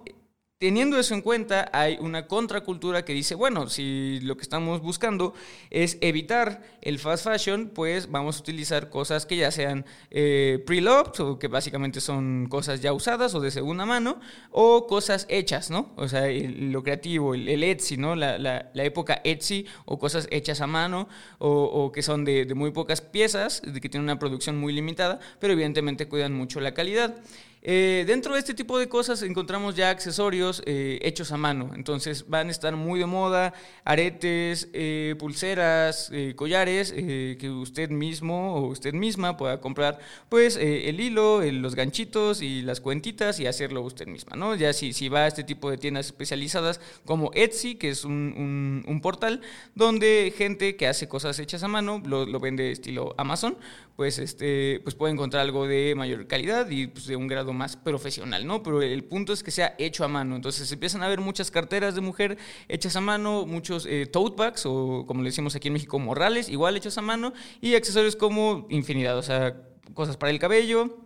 Teniendo 0.58 0.98
eso 0.98 1.12
en 1.12 1.20
cuenta, 1.20 1.68
hay 1.74 1.98
una 2.00 2.26
contracultura 2.26 3.04
que 3.04 3.12
dice, 3.12 3.34
bueno, 3.34 3.68
si 3.68 4.20
lo 4.22 4.38
que 4.38 4.42
estamos 4.42 4.80
buscando 4.80 5.34
es 5.68 5.98
evitar 6.00 6.62
el 6.80 6.98
fast 6.98 7.24
fashion, 7.24 7.68
pues 7.74 8.10
vamos 8.10 8.38
a 8.38 8.40
utilizar 8.40 8.88
cosas 8.88 9.26
que 9.26 9.36
ya 9.36 9.50
sean 9.50 9.84
eh, 10.10 10.64
pre-loved, 10.64 11.20
o 11.20 11.38
que 11.38 11.48
básicamente 11.48 12.00
son 12.00 12.46
cosas 12.48 12.80
ya 12.80 12.94
usadas 12.94 13.34
o 13.34 13.40
de 13.40 13.50
segunda 13.50 13.84
mano, 13.84 14.18
o 14.50 14.86
cosas 14.86 15.26
hechas, 15.28 15.70
¿no? 15.70 15.92
O 15.96 16.08
sea, 16.08 16.22
lo 16.26 16.82
creativo, 16.82 17.34
el, 17.34 17.62
Etsy, 17.62 17.98
¿no? 17.98 18.16
La, 18.16 18.70
época 18.76 19.20
Etsy, 19.24 19.66
o 19.84 19.98
cosas 19.98 20.26
hechas 20.30 20.62
a 20.62 20.66
mano, 20.66 21.06
o, 21.36 21.92
que 21.92 22.00
son 22.00 22.24
de, 22.24 22.46
de 22.46 22.54
muy 22.54 22.70
pocas 22.70 23.02
piezas, 23.02 23.60
de 23.60 23.78
que 23.78 23.90
tienen 23.90 24.04
una 24.04 24.18
producción 24.18 24.56
muy 24.56 24.72
limitada, 24.72 25.20
pero 25.38 25.52
evidentemente 25.52 26.08
cuidan 26.08 26.32
mucho 26.32 26.60
la 26.60 26.72
calidad. 26.72 27.14
Eh, 27.62 28.04
dentro 28.06 28.34
de 28.34 28.38
este 28.38 28.54
tipo 28.54 28.78
de 28.78 28.88
cosas 28.88 29.22
encontramos 29.22 29.74
ya 29.74 29.90
accesorios 29.90 30.62
eh, 30.66 31.00
hechos 31.02 31.32
a 31.32 31.36
mano, 31.36 31.72
entonces 31.74 32.28
van 32.28 32.46
a 32.46 32.50
estar 32.52 32.76
muy 32.76 33.00
de 33.00 33.06
moda, 33.06 33.54
aretes, 33.84 34.68
eh, 34.72 35.16
pulseras, 35.18 36.12
collares, 36.36 36.92
que 36.92 37.50
usted 37.50 37.90
mismo 37.90 38.54
o 38.54 38.66
usted 38.68 38.94
misma 38.94 39.36
pueda 39.36 39.60
comprar 39.60 39.98
pues 40.28 40.56
el 40.56 41.00
hilo, 41.00 41.42
los 41.42 41.74
ganchitos 41.74 42.40
y 42.40 42.62
las 42.62 42.80
cuentitas 42.80 43.40
y 43.40 43.46
hacerlo 43.46 43.82
usted 43.82 44.06
misma, 44.06 44.36
¿no? 44.36 44.54
Ya 44.54 44.72
si, 44.72 44.92
si 44.92 45.08
va 45.08 45.24
a 45.24 45.26
este 45.26 45.42
tipo 45.42 45.70
de 45.70 45.78
tiendas 45.78 46.06
especializadas 46.06 46.80
como 47.04 47.30
Etsy, 47.34 47.74
que 47.74 47.90
es 47.90 48.04
un, 48.04 48.84
un, 48.86 49.00
portal 49.00 49.40
donde 49.74 50.32
gente 50.36 50.76
que 50.76 50.86
hace 50.86 51.08
cosas 51.08 51.38
hechas 51.38 51.62
a 51.62 51.68
mano, 51.68 52.02
lo, 52.04 52.40
vende 52.40 52.70
estilo 52.70 53.14
Amazon, 53.18 53.56
pues, 53.96 54.18
este, 54.18 54.80
pues 54.84 54.94
puede 54.94 55.12
encontrar 55.12 55.42
algo 55.42 55.66
de 55.66 55.94
mayor 55.94 56.26
calidad 56.26 56.68
y 56.70 56.86
pues, 56.86 57.06
de 57.06 57.16
un 57.16 57.26
grado 57.26 57.52
más 57.56 57.76
profesional, 57.76 58.46
¿no? 58.46 58.62
Pero 58.62 58.82
el 58.82 59.04
punto 59.04 59.32
es 59.32 59.42
que 59.42 59.50
sea 59.50 59.74
hecho 59.78 60.04
a 60.04 60.08
mano. 60.08 60.36
Entonces 60.36 60.70
empiezan 60.70 61.02
a 61.02 61.08
ver 61.08 61.20
muchas 61.20 61.50
carteras 61.50 61.94
de 61.94 62.00
mujer 62.00 62.38
hechas 62.68 62.94
a 62.96 63.00
mano, 63.00 63.46
muchos 63.46 63.86
eh, 63.86 64.06
tote 64.06 64.36
bags 64.36 64.66
o 64.66 65.04
como 65.06 65.22
le 65.22 65.30
decimos 65.30 65.56
aquí 65.56 65.68
en 65.68 65.74
México, 65.74 65.98
morrales, 65.98 66.48
igual 66.48 66.76
hechos 66.76 66.96
a 66.98 67.02
mano 67.02 67.32
y 67.60 67.74
accesorios 67.74 68.16
como 68.16 68.66
infinidad, 68.70 69.18
o 69.18 69.22
sea, 69.22 69.56
cosas 69.94 70.16
para 70.16 70.30
el 70.30 70.38
cabello, 70.38 71.05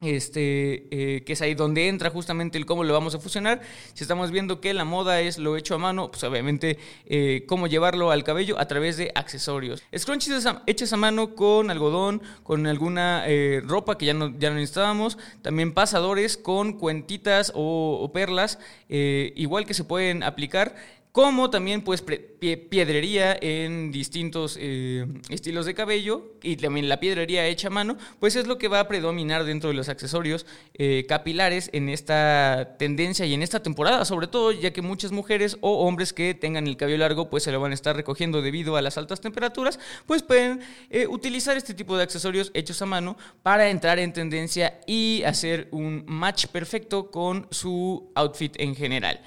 este, 0.00 0.86
eh, 0.90 1.24
que 1.24 1.32
es 1.32 1.42
ahí 1.42 1.54
donde 1.54 1.88
entra 1.88 2.10
justamente 2.10 2.56
el 2.56 2.66
cómo 2.66 2.84
lo 2.84 2.92
vamos 2.92 3.14
a 3.14 3.18
fusionar. 3.18 3.60
Si 3.94 4.04
estamos 4.04 4.30
viendo 4.30 4.60
que 4.60 4.72
la 4.72 4.84
moda 4.84 5.20
es 5.20 5.38
lo 5.38 5.56
hecho 5.56 5.74
a 5.74 5.78
mano, 5.78 6.10
pues 6.10 6.22
obviamente 6.22 6.78
eh, 7.06 7.44
cómo 7.48 7.66
llevarlo 7.66 8.10
al 8.12 8.22
cabello 8.22 8.58
a 8.58 8.66
través 8.66 8.96
de 8.96 9.10
accesorios. 9.14 9.82
Scrunchies 9.96 10.46
hechas 10.66 10.92
a 10.92 10.96
mano 10.96 11.34
con 11.34 11.70
algodón, 11.70 12.22
con 12.44 12.66
alguna 12.66 13.24
eh, 13.26 13.60
ropa 13.64 13.98
que 13.98 14.06
ya 14.06 14.14
no, 14.14 14.32
ya 14.38 14.50
no 14.50 14.56
necesitábamos. 14.56 15.18
También 15.42 15.72
pasadores 15.72 16.36
con 16.36 16.74
cuentitas 16.74 17.52
o, 17.54 17.98
o 18.00 18.12
perlas, 18.12 18.58
igual 18.88 19.66
que 19.66 19.74
se 19.74 19.84
pueden 19.84 20.22
aplicar 20.22 20.76
como 21.18 21.50
también 21.50 21.82
pues 21.82 22.00
piedrería 22.00 23.36
en 23.40 23.90
distintos 23.90 24.56
eh, 24.60 25.04
estilos 25.30 25.66
de 25.66 25.74
cabello 25.74 26.34
y 26.44 26.54
también 26.54 26.88
la 26.88 27.00
piedrería 27.00 27.44
hecha 27.44 27.66
a 27.66 27.70
mano, 27.72 27.96
pues 28.20 28.36
es 28.36 28.46
lo 28.46 28.56
que 28.56 28.68
va 28.68 28.78
a 28.78 28.86
predominar 28.86 29.42
dentro 29.42 29.68
de 29.68 29.74
los 29.74 29.88
accesorios 29.88 30.46
eh, 30.74 31.06
capilares 31.08 31.70
en 31.72 31.88
esta 31.88 32.76
tendencia 32.78 33.26
y 33.26 33.34
en 33.34 33.42
esta 33.42 33.60
temporada, 33.64 34.04
sobre 34.04 34.28
todo 34.28 34.52
ya 34.52 34.72
que 34.72 34.80
muchas 34.80 35.10
mujeres 35.10 35.58
o 35.60 35.84
hombres 35.88 36.12
que 36.12 36.34
tengan 36.34 36.68
el 36.68 36.76
cabello 36.76 36.98
largo 36.98 37.28
pues 37.28 37.42
se 37.42 37.50
lo 37.50 37.58
van 37.58 37.72
a 37.72 37.74
estar 37.74 37.96
recogiendo 37.96 38.40
debido 38.40 38.76
a 38.76 38.82
las 38.82 38.96
altas 38.96 39.20
temperaturas, 39.20 39.80
pues 40.06 40.22
pueden 40.22 40.60
eh, 40.88 41.08
utilizar 41.08 41.56
este 41.56 41.74
tipo 41.74 41.96
de 41.96 42.04
accesorios 42.04 42.52
hechos 42.54 42.80
a 42.80 42.86
mano 42.86 43.16
para 43.42 43.70
entrar 43.70 43.98
en 43.98 44.12
tendencia 44.12 44.78
y 44.86 45.24
hacer 45.24 45.66
un 45.72 46.04
match 46.06 46.46
perfecto 46.46 47.10
con 47.10 47.48
su 47.50 48.12
outfit 48.14 48.54
en 48.60 48.76
general. 48.76 49.20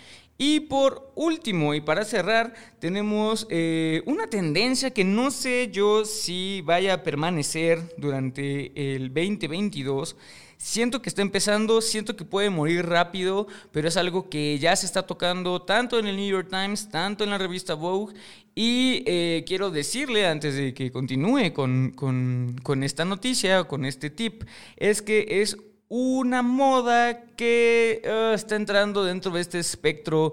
Y 0.44 0.62
por 0.62 1.12
último, 1.14 1.76
y 1.76 1.82
para 1.82 2.04
cerrar, 2.04 2.56
tenemos 2.80 3.46
eh, 3.52 4.02
una 4.08 4.26
tendencia 4.26 4.90
que 4.90 5.04
no 5.04 5.30
sé 5.30 5.70
yo 5.72 6.04
si 6.04 6.64
vaya 6.66 6.96
a 6.96 7.04
permanecer 7.04 7.94
durante 7.96 8.96
el 8.96 9.14
2022. 9.14 10.16
Siento 10.58 11.00
que 11.04 11.10
está 11.10 11.22
empezando, 11.22 11.80
siento 11.80 12.16
que 12.16 12.26
puede 12.26 12.50
morir 12.50 12.88
rápido, 12.88 13.46
pero 13.72 13.88
es 13.88 13.98
algo 13.98 14.30
que 14.32 14.58
ya 14.58 14.76
se 14.76 14.88
está 14.88 15.06
tocando 15.06 15.62
tanto 15.62 16.00
en 16.00 16.08
el 16.08 16.16
New 16.18 16.32
York 16.32 16.48
Times, 16.50 16.90
tanto 16.90 17.24
en 17.24 17.30
la 17.30 17.38
revista 17.38 17.76
Vogue. 17.76 18.16
Y 18.56 19.04
eh, 19.06 19.44
quiero 19.46 19.70
decirle, 19.70 20.26
antes 20.26 20.56
de 20.56 20.74
que 20.74 20.92
continúe 20.92 21.54
con, 21.54 21.92
con 21.92 22.84
esta 22.84 23.06
noticia, 23.06 23.66
con 23.66 23.86
este 23.86 24.10
tip, 24.10 24.44
es 24.76 25.04
que 25.04 25.28
es 25.42 25.56
una 25.94 26.42
moda 26.42 27.36
que 27.36 28.02
ah, 28.06 28.32
está 28.34 28.56
entrando 28.56 29.04
dentro 29.04 29.30
de 29.30 29.42
este 29.42 29.60
espectro 29.60 30.32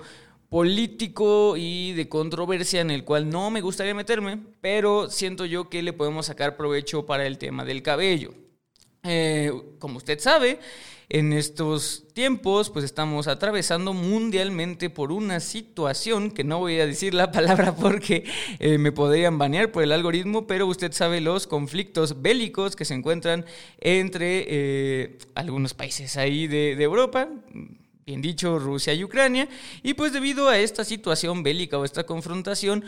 político 0.49 1.57
y 1.57 1.95
de 1.95 2.09
controversia 2.09 2.81
en 2.81 2.93
el 2.93 3.05
cual 3.05 3.29
no 3.29 3.51
me 3.51 3.61
gustaría 3.61 3.93
meterme, 3.93 4.39
pero 4.61 5.11
siento 5.11 5.45
yo 5.47 5.69
que 5.69 5.83
le 5.83 5.93
podemos 5.93 6.27
sacar 6.27 6.57
provecho 6.57 7.07
para 7.07 7.27
el 7.27 7.39
tema 7.39 7.65
del 7.65 7.83
cabello. 7.83 8.35
Eh, 9.03 9.51
como 9.81 9.97
usted 9.97 10.21
sabe, 10.21 10.61
en 11.11 11.33
estos 11.33 12.05
tiempos 12.13 12.69
pues 12.71 12.85
estamos 12.85 13.29
atravesando 13.29 13.95
mundialmente 13.95 14.91
por 14.91 15.11
una 15.11 15.41
situación 15.41 16.31
que 16.31 16.45
no 16.45 16.59
voy 16.59 16.79
a 16.81 16.87
decir 16.87 17.15
la 17.15 17.33
palabra 17.33 17.75
porque 17.75 18.25
eh, 18.59 18.79
me 18.79 18.93
podrían 18.93 19.39
banear 19.39 19.73
por 19.73 19.83
el 19.83 19.93
algoritmo, 19.93 20.47
pero 20.47 20.67
usted 20.67 20.93
sabe 20.93 21.21
los 21.21 21.47
conflictos 21.47 22.21
bélicos 22.21 22.77
que 22.77 22.85
se 22.85 22.95
encuentran 22.95 23.47
entre 23.81 24.45
eh, 24.49 25.19
algunos 25.35 25.75
países 25.75 26.17
ahí 26.17 26.47
de, 26.47 26.77
de 26.77 26.85
Europa 26.85 27.29
bien 28.09 28.23
dicho, 28.23 28.59
Rusia 28.59 28.95
y 28.95 29.05
Ucrania, 29.05 29.51
y 29.83 29.93
pues 29.93 30.15
debido 30.15 30.49
a 30.49 30.59
esta 30.59 30.83
situación 30.83 31.43
bélica 31.43 31.77
o 31.77 31.85
esta 31.85 32.07
confrontación, 32.07 32.83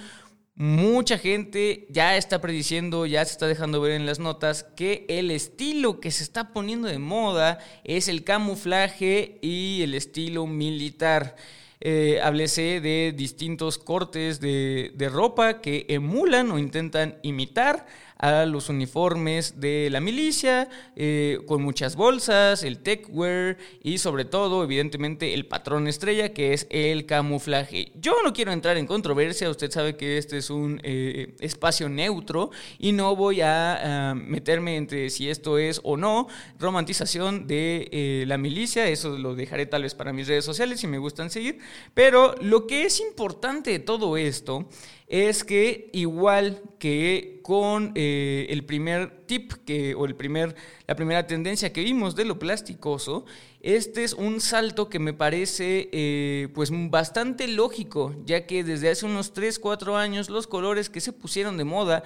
Mucha 0.63 1.17
gente 1.17 1.87
ya 1.89 2.19
está 2.19 2.43
prediciendo, 2.43 3.07
ya 3.07 3.25
se 3.25 3.33
está 3.33 3.47
dejando 3.47 3.81
ver 3.81 3.93
en 3.93 4.05
las 4.05 4.19
notas 4.19 4.63
que 4.63 5.07
el 5.09 5.31
estilo 5.31 6.01
que 6.01 6.11
se 6.11 6.23
está 6.23 6.53
poniendo 6.53 6.87
de 6.87 6.99
moda 6.99 7.61
es 7.83 8.09
el 8.09 8.25
camuflaje 8.25 9.39
y 9.41 9.81
el 9.81 9.95
estilo 9.95 10.47
militar. 10.47 11.35
Eh, 11.81 12.21
háblese 12.23 12.83
de 12.83 13.15
distintos 13.17 13.79
cortes 13.79 14.39
de, 14.39 14.93
de 14.95 15.09
ropa 15.09 15.63
que 15.63 15.87
emulan 15.89 16.51
o 16.51 16.59
intentan 16.59 17.17
imitar 17.23 17.87
a 18.21 18.45
los 18.45 18.69
uniformes 18.69 19.61
de 19.61 19.89
la 19.91 20.01
milicia, 20.01 20.69
eh, 20.95 21.39
con 21.47 21.63
muchas 21.63 21.97
bolsas, 21.97 22.63
el 22.63 22.81
techwear 22.81 23.57
y 23.83 23.97
sobre 23.97 24.27
todo, 24.27 24.63
evidentemente, 24.63 25.33
el 25.33 25.47
patrón 25.47 25.89
estrella, 25.89 26.35
que 26.35 26.53
es 26.53 26.67
el 26.71 27.07
camuflaje. 27.07 27.93
Yo 27.95 28.15
no 28.23 28.35
quiero 28.35 28.53
entrar 28.53 28.77
en 28.77 28.87
controversia, 28.87 29.49
usted 29.49 29.71
sabe 29.71 29.97
que 29.97 30.19
este 30.19 30.37
es 30.37 30.51
un 30.51 30.81
eh, 30.85 31.35
espacio 31.41 31.89
neutro 31.89 32.51
y 32.79 32.93
no 32.93 33.17
voy 33.17 33.41
a, 33.41 34.15
meterme 34.15 34.77
entre 34.77 35.09
si 35.11 35.31
esto 35.31 35.59
es 35.59 35.81
o 35.83 35.97
no 35.97 36.29
romantización 36.59 37.47
de 37.47 37.89
eh, 37.91 38.25
la 38.27 38.37
milicia, 38.37 38.89
eso 38.89 39.17
lo 39.17 39.35
dejaré 39.35 39.67
tal 39.67 39.83
vez 39.83 39.95
para 39.95 40.13
mis 40.13 40.29
redes 40.29 40.45
sociales 40.45 40.81
si 40.81 40.87
me 40.87 40.99
gustan 40.99 41.31
seguir, 41.31 41.59
pero 41.95 42.35
lo 42.41 42.67
que 42.67 42.85
es 42.85 43.01
importante 43.01 43.71
de 43.71 43.79
todo 43.79 44.17
esto 44.17 44.69
es 45.11 45.43
que 45.43 45.91
igual 45.93 46.63
que 46.79 47.41
con 47.43 47.91
eh, 47.97 48.47
el 48.49 48.65
primer 48.65 49.27
tip 49.27 49.53
que, 49.67 49.97
o 49.97 50.05
el 50.07 50.15
primer, 50.15 50.55
la 50.87 50.95
primera 50.95 51.27
tendencia 51.27 51.73
que 51.73 51.83
vimos 51.83 52.15
de 52.15 52.25
lo 52.25 52.39
plasticoso, 52.39 53.25
este 53.61 54.05
es 54.05 54.13
un 54.13 54.41
salto 54.41 54.89
que 54.89 55.01
me 55.01 55.13
parece 55.13 55.89
eh, 55.91 56.49
pues 56.55 56.71
bastante 56.73 57.49
lógico, 57.49 58.15
ya 58.25 58.47
que 58.47 58.63
desde 58.63 58.89
hace 58.89 59.05
unos 59.05 59.33
3, 59.33 59.59
4 59.59 59.97
años 59.97 60.31
los 60.31 60.47
colores 60.47 60.89
que 60.89 61.01
se 61.01 61.13
pusieron 61.13 61.57
de 61.57 61.65
moda 61.65 62.05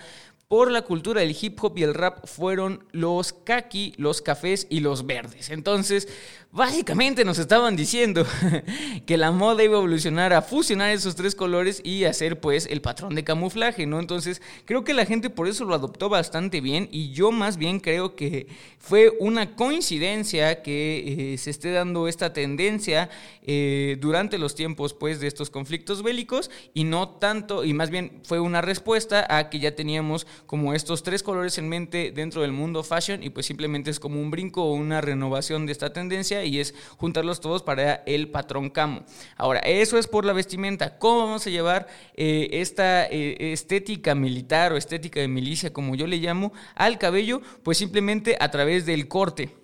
por 0.54 0.70
la 0.70 0.82
cultura 0.82 1.20
del 1.20 1.36
hip 1.40 1.58
hop 1.64 1.76
y 1.78 1.82
el 1.82 1.94
rap 1.94 2.28
fueron 2.28 2.84
los 2.92 3.32
kaki, 3.32 3.94
los 3.96 4.22
cafés 4.22 4.68
y 4.70 4.78
los 4.78 5.04
verdes. 5.04 5.50
Entonces, 5.50 6.06
básicamente 6.54 7.24
nos 7.24 7.40
estaban 7.40 7.74
diciendo 7.74 8.24
que 9.06 9.16
la 9.16 9.32
moda 9.32 9.64
iba 9.64 9.74
a 9.74 9.78
evolucionar 9.78 10.32
a 10.32 10.40
fusionar 10.40 10.90
esos 10.90 11.16
tres 11.16 11.34
colores 11.34 11.80
y 11.82 12.04
hacer 12.04 12.38
pues 12.38 12.66
el 12.70 12.80
patrón 12.80 13.16
de 13.16 13.24
camuflaje, 13.24 13.86
¿no? 13.86 13.98
Entonces, 13.98 14.40
creo 14.64 14.84
que 14.84 14.94
la 14.94 15.04
gente 15.04 15.30
por 15.30 15.48
eso 15.48 15.64
lo 15.64 15.74
adoptó 15.74 16.08
bastante 16.08 16.60
bien 16.60 16.88
y 16.92 17.10
yo 17.10 17.32
más 17.32 17.56
bien 17.56 17.80
creo 17.80 18.14
que 18.14 18.46
fue 18.78 19.12
una 19.18 19.56
coincidencia 19.56 20.62
que 20.62 21.32
eh, 21.32 21.38
se 21.38 21.50
esté 21.50 21.72
dando 21.72 22.06
esta 22.06 22.32
tendencia 22.32 23.10
eh, 23.42 23.96
durante 24.00 24.38
los 24.38 24.54
tiempos 24.54 24.94
pues 24.94 25.18
de 25.18 25.26
estos 25.26 25.50
conflictos 25.50 26.04
bélicos 26.04 26.52
y 26.72 26.84
no 26.84 27.08
tanto, 27.08 27.64
y 27.64 27.72
más 27.72 27.90
bien 27.90 28.20
fue 28.22 28.38
una 28.38 28.60
respuesta 28.60 29.26
a 29.28 29.50
que 29.50 29.58
ya 29.58 29.74
teníamos 29.74 30.24
como 30.46 30.74
estos 30.74 31.02
tres 31.02 31.22
colores 31.22 31.58
en 31.58 31.68
mente 31.68 32.12
dentro 32.14 32.42
del 32.42 32.52
mundo 32.52 32.82
fashion 32.82 33.22
y 33.22 33.30
pues 33.30 33.46
simplemente 33.46 33.90
es 33.90 34.00
como 34.00 34.20
un 34.20 34.30
brinco 34.30 34.64
o 34.64 34.74
una 34.74 35.00
renovación 35.00 35.66
de 35.66 35.72
esta 35.72 35.92
tendencia 35.92 36.44
y 36.44 36.60
es 36.60 36.74
juntarlos 36.96 37.40
todos 37.40 37.62
para 37.62 38.02
el 38.06 38.28
patrón 38.28 38.70
camo. 38.70 39.04
Ahora, 39.36 39.60
eso 39.60 39.98
es 39.98 40.06
por 40.06 40.24
la 40.24 40.32
vestimenta. 40.32 40.98
¿Cómo 40.98 41.26
vamos 41.26 41.46
a 41.46 41.50
llevar 41.50 41.86
eh, 42.14 42.48
esta 42.52 43.06
eh, 43.06 43.52
estética 43.52 44.14
militar 44.14 44.72
o 44.72 44.76
estética 44.76 45.20
de 45.20 45.28
milicia, 45.28 45.72
como 45.72 45.94
yo 45.94 46.06
le 46.06 46.18
llamo, 46.18 46.52
al 46.74 46.98
cabello? 46.98 47.40
Pues 47.62 47.78
simplemente 47.78 48.36
a 48.40 48.50
través 48.50 48.86
del 48.86 49.08
corte. 49.08 49.63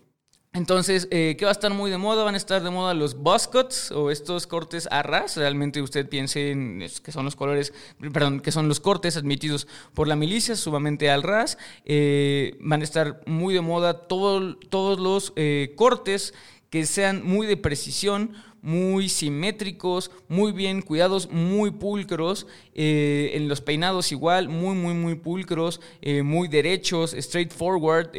Entonces, 0.52 1.06
eh, 1.12 1.36
¿qué 1.38 1.44
va 1.44 1.52
a 1.52 1.52
estar 1.52 1.72
muy 1.72 1.92
de 1.92 1.96
moda? 1.96 2.24
Van 2.24 2.34
a 2.34 2.36
estar 2.36 2.60
de 2.60 2.70
moda 2.70 2.92
los 2.92 3.14
buzz 3.14 3.46
cuts 3.46 3.92
o 3.92 4.10
estos 4.10 4.48
cortes 4.48 4.88
a 4.90 5.04
ras. 5.04 5.36
Realmente 5.36 5.80
usted 5.80 6.08
piense 6.08 6.50
en 6.50 6.84
que 7.04 7.12
son 7.12 7.24
los 7.24 7.36
colores, 7.36 7.72
perdón, 8.12 8.40
que 8.40 8.50
son 8.50 8.66
los 8.66 8.80
cortes 8.80 9.16
admitidos 9.16 9.68
por 9.94 10.08
la 10.08 10.16
milicia, 10.16 10.56
sumamente 10.56 11.08
al 11.08 11.22
ras. 11.22 11.56
Eh, 11.84 12.56
van 12.58 12.80
a 12.80 12.84
estar 12.84 13.20
muy 13.26 13.54
de 13.54 13.60
moda 13.60 14.08
todos 14.08 14.98
los 14.98 15.32
eh, 15.36 15.72
cortes 15.76 16.34
que 16.68 16.84
sean 16.84 17.24
muy 17.24 17.46
de 17.46 17.56
precisión, 17.56 18.32
muy 18.60 19.08
simétricos, 19.08 20.10
muy 20.26 20.50
bien 20.50 20.82
cuidados, 20.82 21.30
muy 21.30 21.70
pulcros. 21.70 22.48
en 22.74 23.48
los 23.48 23.60
peinados 23.60 24.10
igual, 24.10 24.48
muy, 24.48 24.74
muy, 24.74 24.94
muy 24.94 25.14
pulcros, 25.14 25.80
muy 26.24 26.48
derechos, 26.48 27.14
straightforward. 27.16 28.10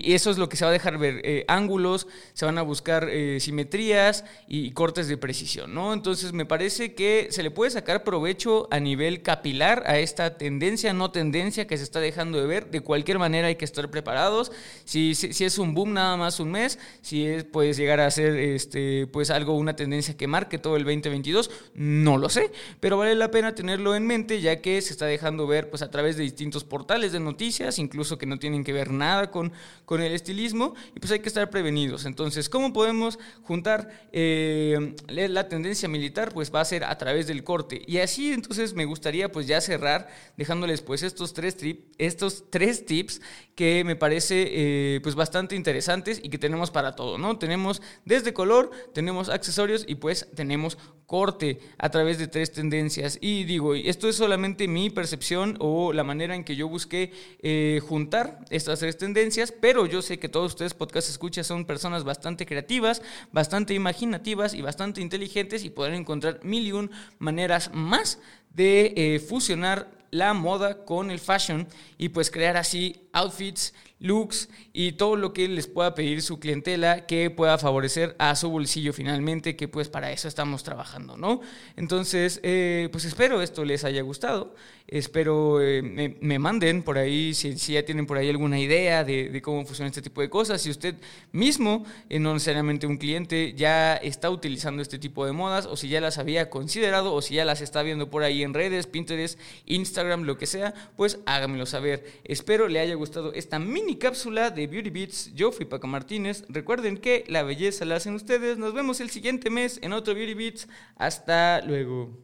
Y 0.00 0.14
eso 0.14 0.30
es 0.30 0.38
lo 0.38 0.48
que 0.48 0.56
se 0.56 0.64
va 0.64 0.70
a 0.70 0.72
dejar 0.72 0.96
ver. 0.96 1.20
Eh, 1.22 1.44
ángulos, 1.48 2.06
se 2.32 2.46
van 2.46 2.56
a 2.56 2.62
buscar 2.62 3.08
eh, 3.10 3.40
simetrías 3.40 4.24
y, 4.48 4.70
cortes 4.70 5.06
de 5.06 5.18
precisión, 5.18 5.74
¿no? 5.74 5.92
Entonces 5.92 6.32
me 6.32 6.46
parece 6.46 6.94
que 6.94 7.28
se 7.30 7.42
le 7.42 7.50
puede 7.50 7.70
sacar 7.70 8.02
provecho 8.02 8.68
a 8.70 8.80
nivel 8.80 9.20
capilar 9.20 9.84
a 9.86 9.98
esta 9.98 10.38
tendencia, 10.38 10.94
no 10.94 11.10
tendencia 11.10 11.66
que 11.66 11.76
se 11.76 11.84
está 11.84 12.00
dejando 12.00 12.40
de 12.40 12.46
ver. 12.46 12.70
De 12.70 12.80
cualquier 12.80 13.18
manera 13.18 13.48
hay 13.48 13.56
que 13.56 13.66
estar 13.66 13.90
preparados. 13.90 14.50
Si, 14.86 15.14
si, 15.14 15.44
es 15.44 15.58
un 15.58 15.74
boom 15.74 15.92
nada 15.92 16.16
más 16.16 16.40
un 16.40 16.52
mes, 16.52 16.78
si 17.02 17.26
es, 17.26 17.44
puedes 17.44 17.76
llegar 17.76 18.00
a 18.00 18.10
ser 18.10 18.34
este, 18.36 19.06
pues 19.08 19.28
algo, 19.28 19.58
una 19.58 19.76
tendencia 19.76 20.16
que 20.16 20.26
marque 20.26 20.56
todo 20.56 20.76
el 20.76 20.84
2022, 20.84 21.50
no 21.74 22.16
lo 22.16 22.30
sé. 22.30 22.50
Pero 22.80 22.96
vale 22.96 23.14
la 23.14 23.30
pena 23.30 23.54
tenerlo 23.54 23.94
en 23.94 24.06
mente 24.06 24.40
ya 24.40 24.62
que 24.62 24.80
se 24.80 24.94
está 24.94 25.04
dejando 25.04 25.46
ver 25.46 25.68
pues 25.68 25.82
a 25.82 25.90
través 25.90 26.16
de 26.16 26.22
distintos 26.22 26.64
portales 26.64 27.12
de 27.12 27.20
noticias, 27.20 27.78
incluso 27.78 28.16
que 28.16 28.24
no 28.24 28.38
tienen 28.38 28.64
que 28.64 28.72
ver 28.72 28.90
nada 28.90 29.30
con 29.30 29.52
con 29.84 30.00
el 30.00 30.12
estilismo 30.12 30.74
y 30.94 31.00
pues 31.00 31.12
hay 31.12 31.20
que 31.20 31.28
estar 31.28 31.50
prevenidos. 31.50 32.04
Entonces, 32.04 32.48
¿cómo 32.48 32.72
podemos 32.72 33.18
juntar 33.42 33.90
eh, 34.12 34.94
la 35.08 35.48
tendencia 35.48 35.88
militar? 35.88 36.32
Pues 36.32 36.52
va 36.54 36.60
a 36.60 36.64
ser 36.64 36.84
a 36.84 36.96
través 36.98 37.26
del 37.26 37.44
corte. 37.44 37.82
Y 37.86 37.98
así 37.98 38.32
entonces 38.32 38.74
me 38.74 38.84
gustaría 38.84 39.30
pues 39.30 39.46
ya 39.46 39.60
cerrar 39.60 40.08
dejándoles 40.36 40.82
pues 40.82 41.02
estos 41.02 41.32
tres, 41.34 41.56
estos 41.98 42.44
tres 42.50 42.86
tips 42.86 43.20
que 43.54 43.84
me 43.84 43.96
parece 43.96 44.48
eh, 44.50 45.00
pues 45.02 45.14
bastante 45.14 45.56
interesantes 45.56 46.20
y 46.22 46.28
que 46.28 46.38
tenemos 46.38 46.70
para 46.70 46.94
todo, 46.94 47.18
¿no? 47.18 47.38
Tenemos 47.38 47.82
desde 48.04 48.32
color, 48.32 48.70
tenemos 48.94 49.28
accesorios 49.28 49.84
y 49.86 49.96
pues 49.96 50.28
tenemos 50.34 50.78
corte 51.12 51.60
a 51.76 51.90
través 51.90 52.16
de 52.16 52.26
tres 52.26 52.52
tendencias. 52.52 53.18
Y 53.20 53.44
digo, 53.44 53.74
esto 53.74 54.08
es 54.08 54.16
solamente 54.16 54.66
mi 54.66 54.88
percepción 54.88 55.58
o 55.60 55.92
la 55.92 56.04
manera 56.04 56.34
en 56.34 56.42
que 56.42 56.56
yo 56.56 56.70
busqué 56.70 57.12
eh, 57.42 57.82
juntar 57.86 58.38
estas 58.48 58.78
tres 58.78 58.96
tendencias, 58.96 59.52
pero 59.52 59.84
yo 59.84 60.00
sé 60.00 60.18
que 60.18 60.30
todos 60.30 60.52
ustedes 60.52 60.72
podcast 60.72 61.10
escuchas 61.10 61.46
son 61.46 61.66
personas 61.66 62.02
bastante 62.04 62.46
creativas, 62.46 63.02
bastante 63.30 63.74
imaginativas 63.74 64.54
y 64.54 64.62
bastante 64.62 65.02
inteligentes 65.02 65.66
y 65.66 65.68
podrán 65.68 65.96
encontrar 65.96 66.40
mil 66.44 66.66
y 66.66 66.72
un 66.72 66.90
maneras 67.18 67.70
más 67.74 68.18
de 68.54 68.94
eh, 68.96 69.18
fusionar 69.18 70.01
la 70.12 70.34
moda 70.34 70.84
con 70.84 71.10
el 71.10 71.18
fashion 71.18 71.66
y 71.98 72.10
pues 72.10 72.30
crear 72.30 72.56
así 72.56 73.08
outfits, 73.12 73.72
looks 74.02 74.48
y 74.72 74.92
todo 74.92 75.16
lo 75.16 75.32
que 75.32 75.48
les 75.48 75.66
pueda 75.66 75.94
pedir 75.94 76.22
su 76.22 76.38
clientela 76.38 77.06
que 77.06 77.30
pueda 77.30 77.56
favorecer 77.56 78.14
a 78.18 78.34
su 78.36 78.50
bolsillo 78.50 78.92
finalmente, 78.92 79.56
que 79.56 79.68
pues 79.68 79.88
para 79.88 80.10
eso 80.12 80.28
estamos 80.28 80.64
trabajando, 80.64 81.16
¿no? 81.16 81.40
Entonces, 81.76 82.40
eh, 82.42 82.88
pues 82.90 83.04
espero 83.04 83.40
esto 83.40 83.64
les 83.64 83.84
haya 83.84 84.02
gustado, 84.02 84.54
espero 84.88 85.60
eh, 85.62 85.82
me, 85.82 86.38
manden 86.38 86.82
por 86.82 86.98
ahí, 86.98 87.32
si, 87.34 87.54
ya 87.54 87.84
tienen 87.84 88.06
por 88.06 88.18
ahí 88.18 88.28
alguna 88.28 88.58
idea 88.58 89.04
de, 89.04 89.40
cómo 89.42 89.64
funciona 89.64 89.88
este 89.88 90.02
tipo 90.02 90.20
de 90.20 90.28
cosas, 90.28 90.60
si 90.60 90.70
usted 90.70 90.96
mismo, 91.30 91.84
eh, 92.08 92.18
no 92.18 92.32
necesariamente 92.32 92.86
un 92.86 92.96
cliente, 92.96 93.54
ya 93.54 93.94
está 93.96 94.30
utilizando 94.30 94.82
este 94.82 94.98
tipo 94.98 95.24
de 95.24 95.32
modas 95.32 95.66
o 95.66 95.76
si 95.76 95.88
ya 95.88 96.00
las 96.00 96.18
había 96.18 96.50
considerado 96.50 97.14
o 97.14 97.22
si 97.22 97.34
ya 97.34 97.44
las 97.44 97.60
está 97.60 97.82
viendo 97.82 98.10
por 98.10 98.24
ahí 98.24 98.42
en 98.42 98.52
redes, 98.52 98.86
Pinterest, 98.86 99.38
Instagram, 99.66 100.01
lo 100.04 100.38
que 100.38 100.46
sea, 100.46 100.74
pues 100.96 101.18
háganmelo 101.26 101.66
saber. 101.66 102.04
Espero 102.24 102.68
le 102.68 102.80
haya 102.80 102.94
gustado 102.94 103.32
esta 103.32 103.58
mini 103.58 103.96
cápsula 103.96 104.50
de 104.50 104.66
Beauty 104.66 104.90
Beats. 104.90 105.34
Yo 105.34 105.52
fui 105.52 105.66
Paco 105.66 105.86
Martínez. 105.86 106.44
Recuerden 106.48 106.98
que 106.98 107.24
la 107.28 107.42
belleza 107.42 107.84
la 107.84 107.96
hacen 107.96 108.14
ustedes. 108.14 108.58
Nos 108.58 108.74
vemos 108.74 109.00
el 109.00 109.10
siguiente 109.10 109.50
mes 109.50 109.78
en 109.82 109.92
otro 109.92 110.14
Beauty 110.14 110.34
Beats. 110.34 110.68
Hasta 110.96 111.60
luego. 111.62 112.18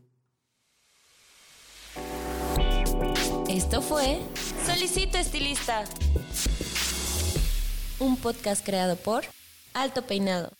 Esto 3.49 3.81
fue 3.81 4.21
Solicito 4.67 5.19
Estilista. 5.19 5.85
Un 7.99 8.17
podcast 8.17 8.65
creado 8.65 8.97
por 8.97 9.25
Alto 9.75 10.03
Peinado. 10.03 10.53